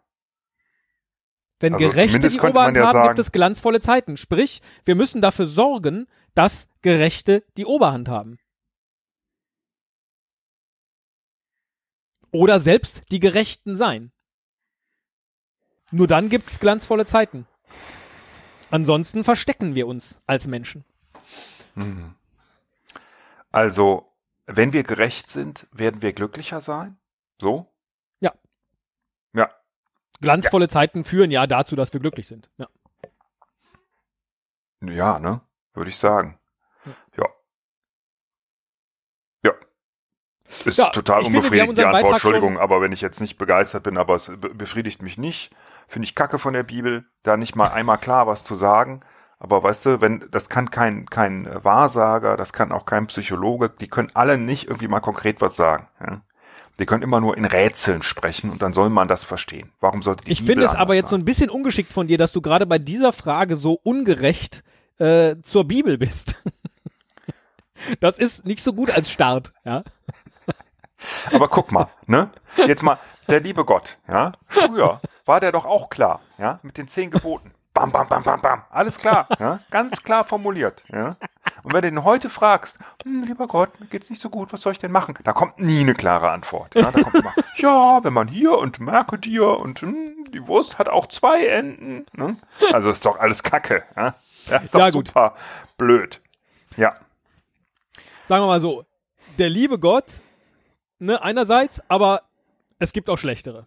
Wenn 1.58 1.74
Also 1.74 1.88
Gerechte 1.88 2.28
die 2.28 2.38
Oberhand 2.38 2.76
ja 2.76 2.84
haben, 2.86 2.92
sagen- 2.92 3.08
gibt 3.08 3.18
es 3.18 3.32
glanzvolle 3.32 3.80
Zeiten. 3.80 4.16
Sprich, 4.18 4.60
wir 4.84 4.94
müssen 4.94 5.22
dafür 5.22 5.46
sorgen, 5.46 6.06
dass 6.36 6.68
Gerechte 6.82 7.44
die 7.56 7.64
Oberhand 7.64 8.08
haben. 8.08 8.38
Oder 12.30 12.60
selbst 12.60 13.10
die 13.10 13.20
Gerechten 13.20 13.74
sein. 13.74 14.12
Nur 15.90 16.06
dann 16.06 16.28
gibt 16.28 16.48
es 16.48 16.60
glanzvolle 16.60 17.06
Zeiten. 17.06 17.46
Ansonsten 18.70 19.24
verstecken 19.24 19.74
wir 19.74 19.86
uns 19.86 20.20
als 20.26 20.46
Menschen. 20.46 20.84
Mhm. 21.74 22.14
Also, 23.50 24.12
wenn 24.44 24.72
wir 24.74 24.82
gerecht 24.82 25.30
sind, 25.30 25.66
werden 25.72 26.02
wir 26.02 26.12
glücklicher 26.12 26.60
sein? 26.60 26.98
So? 27.40 27.72
Ja. 28.20 28.34
Ja. 29.32 29.50
Glanzvolle 30.20 30.68
Zeiten 30.68 31.04
führen 31.04 31.30
ja 31.30 31.46
dazu, 31.46 31.76
dass 31.76 31.92
wir 31.92 32.00
glücklich 32.00 32.26
sind. 32.26 32.50
Ja. 32.58 32.68
Ja, 34.82 35.18
ne? 35.18 35.40
Würde 35.76 35.90
ich 35.90 35.98
sagen. 35.98 36.38
Ja. 37.16 37.26
Ja. 39.44 39.52
Ist 40.64 40.78
Ja, 40.78 40.88
total 40.90 41.22
unbefriedigend, 41.22 41.76
die 41.78 41.84
Antwort, 41.84 42.12
Entschuldigung, 42.14 42.58
aber 42.58 42.80
wenn 42.80 42.92
ich 42.92 43.00
jetzt 43.00 43.20
nicht 43.20 43.36
begeistert 43.36 43.82
bin, 43.82 43.98
aber 43.98 44.14
es 44.14 44.26
be- 44.36 44.54
befriedigt 44.54 45.02
mich 45.02 45.18
nicht, 45.18 45.50
finde 45.88 46.06
ich 46.06 46.14
kacke 46.14 46.38
von 46.38 46.54
der 46.54 46.62
Bibel, 46.62 47.04
da 47.22 47.36
nicht 47.36 47.56
mal 47.56 47.68
einmal 47.68 47.98
klar 47.98 48.26
was 48.26 48.44
zu 48.44 48.54
sagen. 48.54 49.00
Aber 49.38 49.62
weißt 49.62 49.84
du, 49.84 50.00
wenn, 50.00 50.26
das 50.30 50.48
kann 50.48 50.70
kein, 50.70 51.04
kein 51.06 51.46
Wahrsager, 51.62 52.38
das 52.38 52.54
kann 52.54 52.72
auch 52.72 52.86
kein 52.86 53.06
Psychologe, 53.08 53.68
die 53.68 53.88
können 53.88 54.10
alle 54.14 54.38
nicht 54.38 54.64
irgendwie 54.66 54.88
mal 54.88 55.00
konkret 55.00 55.42
was 55.42 55.56
sagen. 55.56 55.88
Ja? 56.00 56.22
Die 56.78 56.86
können 56.86 57.02
immer 57.02 57.20
nur 57.20 57.36
in 57.36 57.44
Rätseln 57.44 58.02
sprechen 58.02 58.50
und 58.50 58.62
dann 58.62 58.72
soll 58.72 58.88
man 58.88 59.08
das 59.08 59.24
verstehen. 59.24 59.72
Warum 59.80 60.02
sollte 60.02 60.24
die 60.24 60.30
Ich 60.30 60.38
Bibel 60.40 60.54
finde 60.54 60.64
es 60.66 60.74
aber 60.74 60.94
jetzt 60.94 61.08
so 61.10 61.16
sein? 61.16 61.22
ein 61.22 61.24
bisschen 61.26 61.50
ungeschickt 61.50 61.92
von 61.92 62.06
dir, 62.06 62.16
dass 62.16 62.32
du 62.32 62.40
gerade 62.40 62.64
bei 62.66 62.78
dieser 62.78 63.12
Frage 63.12 63.56
so 63.56 63.74
ungerecht 63.82 64.62
äh, 64.98 65.36
zur 65.42 65.64
Bibel 65.66 65.98
bist. 65.98 66.42
Das 68.00 68.18
ist 68.18 68.46
nicht 68.46 68.62
so 68.62 68.72
gut 68.72 68.90
als 68.90 69.10
Start, 69.10 69.52
ja. 69.64 69.84
Aber 71.32 71.48
guck 71.48 71.72
mal, 71.72 71.88
ne? 72.06 72.30
Jetzt 72.56 72.82
mal, 72.82 72.98
der 73.28 73.40
liebe 73.40 73.64
Gott, 73.64 73.98
ja? 74.08 74.32
Früher 74.48 75.00
war 75.24 75.40
der 75.40 75.52
doch 75.52 75.64
auch 75.64 75.90
klar, 75.90 76.20
ja? 76.38 76.58
Mit 76.62 76.78
den 76.78 76.88
zehn 76.88 77.10
Geboten. 77.10 77.52
Bam, 77.74 77.92
bam, 77.92 78.08
bam, 78.08 78.22
bam, 78.22 78.40
bam. 78.40 78.62
Alles 78.70 78.96
klar, 78.96 79.28
ja? 79.38 79.60
Ganz 79.70 80.02
klar 80.02 80.24
formuliert, 80.24 80.82
ja? 80.88 81.16
Und 81.62 81.74
wenn 81.74 81.82
du 81.82 81.90
den 81.90 82.04
heute 82.04 82.30
fragst, 82.30 82.78
hm, 83.04 83.24
lieber 83.24 83.46
Gott, 83.46 83.78
mir 83.78 83.86
geht's 83.86 84.08
nicht 84.08 84.22
so 84.22 84.30
gut, 84.30 84.52
was 84.52 84.62
soll 84.62 84.72
ich 84.72 84.78
denn 84.78 84.90
machen? 84.90 85.18
Da 85.22 85.34
kommt 85.34 85.60
nie 85.60 85.80
eine 85.80 85.92
klare 85.92 86.30
Antwort, 86.30 86.74
ja? 86.74 86.90
Da 86.90 87.02
kommt 87.02 87.14
immer, 87.14 87.34
ja, 87.56 88.02
wenn 88.02 88.14
man 88.14 88.28
hier 88.28 88.56
und 88.56 88.80
merke 88.80 89.18
dir 89.18 89.60
und 89.60 89.82
hm, 89.82 90.26
die 90.32 90.46
Wurst 90.46 90.78
hat 90.78 90.88
auch 90.88 91.06
zwei 91.06 91.46
Enden, 91.46 92.06
ne? 92.14 92.36
Also 92.72 92.90
ist 92.90 93.04
doch 93.04 93.18
alles 93.18 93.42
Kacke, 93.42 93.84
ja? 93.94 94.14
Das 94.48 94.62
ist 94.64 94.74
doch 94.74 94.80
Ja, 94.80 94.90
gut. 94.90 95.08
super 95.08 95.34
blöd. 95.76 96.20
Ja. 96.76 96.96
Sagen 98.24 98.42
wir 98.42 98.46
mal 98.48 98.60
so, 98.60 98.84
der 99.38 99.48
liebe 99.50 99.78
Gott, 99.78 100.04
ne, 100.98 101.22
einerseits, 101.22 101.82
aber 101.88 102.22
es 102.78 102.92
gibt 102.92 103.08
auch 103.10 103.18
schlechtere. 103.18 103.66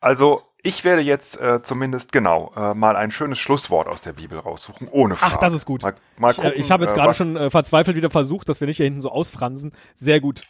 Also, 0.00 0.42
ich 0.64 0.82
werde 0.84 1.02
jetzt 1.02 1.40
äh, 1.40 1.62
zumindest 1.62 2.10
genau 2.12 2.52
äh, 2.56 2.74
mal 2.74 2.96
ein 2.96 3.10
schönes 3.12 3.38
Schlusswort 3.38 3.86
aus 3.88 4.02
der 4.02 4.12
Bibel 4.12 4.38
raussuchen, 4.38 4.88
ohne 4.88 5.14
Frage. 5.16 5.34
Ach, 5.34 5.38
das 5.38 5.52
ist 5.52 5.64
gut. 5.64 5.82
Mal, 5.82 5.94
mal 6.18 6.32
Ich, 6.32 6.38
äh, 6.42 6.52
ich 6.54 6.70
habe 6.70 6.84
jetzt 6.84 6.92
äh, 6.92 6.96
gerade 6.96 7.14
schon 7.14 7.36
äh, 7.36 7.50
verzweifelt 7.50 7.96
wieder 7.96 8.10
versucht, 8.10 8.48
dass 8.48 8.60
wir 8.60 8.66
nicht 8.66 8.76
hier 8.78 8.84
hinten 8.86 9.00
so 9.00 9.10
ausfransen. 9.10 9.72
Sehr 9.94 10.20
gut. 10.20 10.42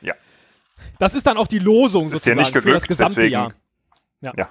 Ja. 0.00 0.14
Das 0.98 1.14
ist 1.14 1.26
dann 1.26 1.36
auch 1.36 1.46
die 1.46 1.58
Losung 1.60 2.10
Das 2.10 2.22
sozusagen 2.24 2.62
für 2.62 2.72
das 2.72 2.86
gesamte 2.86 3.14
deswegen- 3.16 3.32
Jahr. 3.32 3.52
Ja. 4.22 4.32
Ja. 4.36 4.48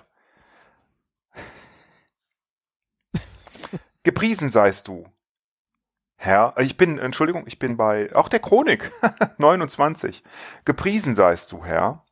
Gepriesen 4.03 4.49
seist 4.49 4.87
du, 4.87 5.07
Herr. 6.15 6.53
äh, 6.57 6.63
Ich 6.63 6.77
bin, 6.77 6.97
Entschuldigung, 6.97 7.43
ich 7.47 7.59
bin 7.59 7.77
bei 7.77 8.13
auch 8.15 8.27
der 8.29 8.39
Chronik 8.39 8.91
29. 9.37 10.23
Gepriesen 10.65 11.15
seist 11.15 11.51
du, 11.51 11.65
Herr, 11.65 12.05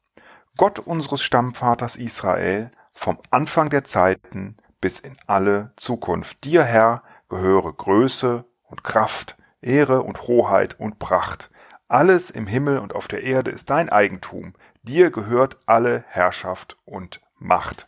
Gott 0.58 0.80
unseres 0.80 1.22
Stammvaters 1.22 1.96
Israel, 1.96 2.72
vom 2.92 3.20
Anfang 3.30 3.70
der 3.70 3.84
Zeiten 3.84 4.58
bis 4.82 5.00
in 5.00 5.18
alle 5.28 5.72
Zukunft. 5.76 6.44
Dir, 6.44 6.64
Herr, 6.64 7.04
gehöre 7.30 7.72
Größe 7.74 8.46
und 8.64 8.84
Kraft, 8.84 9.38
Ehre 9.62 10.02
und 10.02 10.24
Hoheit 10.24 10.80
und 10.80 11.00
Pracht. 11.00 11.52
Alles 11.88 12.30
im 12.30 12.48
Himmel 12.48 12.80
und 12.80 12.94
auf 12.94 13.08
der 13.08 13.24
Erde 13.24 13.52
ist 13.52 13.70
dein 13.70 13.90
Eigentum. 13.90 14.54
Dir 14.84 15.10
gehört 15.10 15.58
alle 15.66 16.04
Herrschaft 16.08 16.78
und 16.86 17.22
Macht. 17.38 17.88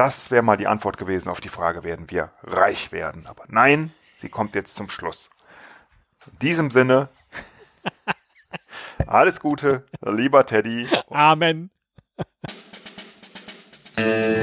Das 0.00 0.30
wäre 0.30 0.42
mal 0.42 0.56
die 0.56 0.66
Antwort 0.66 0.96
gewesen 0.96 1.28
auf 1.28 1.42
die 1.42 1.50
Frage, 1.50 1.84
werden 1.84 2.10
wir 2.10 2.30
reich 2.42 2.90
werden? 2.90 3.26
Aber 3.26 3.44
nein, 3.48 3.92
sie 4.16 4.30
kommt 4.30 4.54
jetzt 4.54 4.74
zum 4.74 4.88
Schluss. 4.88 5.28
In 6.24 6.38
diesem 6.38 6.70
Sinne, 6.70 7.10
alles 9.06 9.40
Gute, 9.40 9.84
lieber 10.00 10.46
Teddy. 10.46 10.88
Amen. 11.10 11.70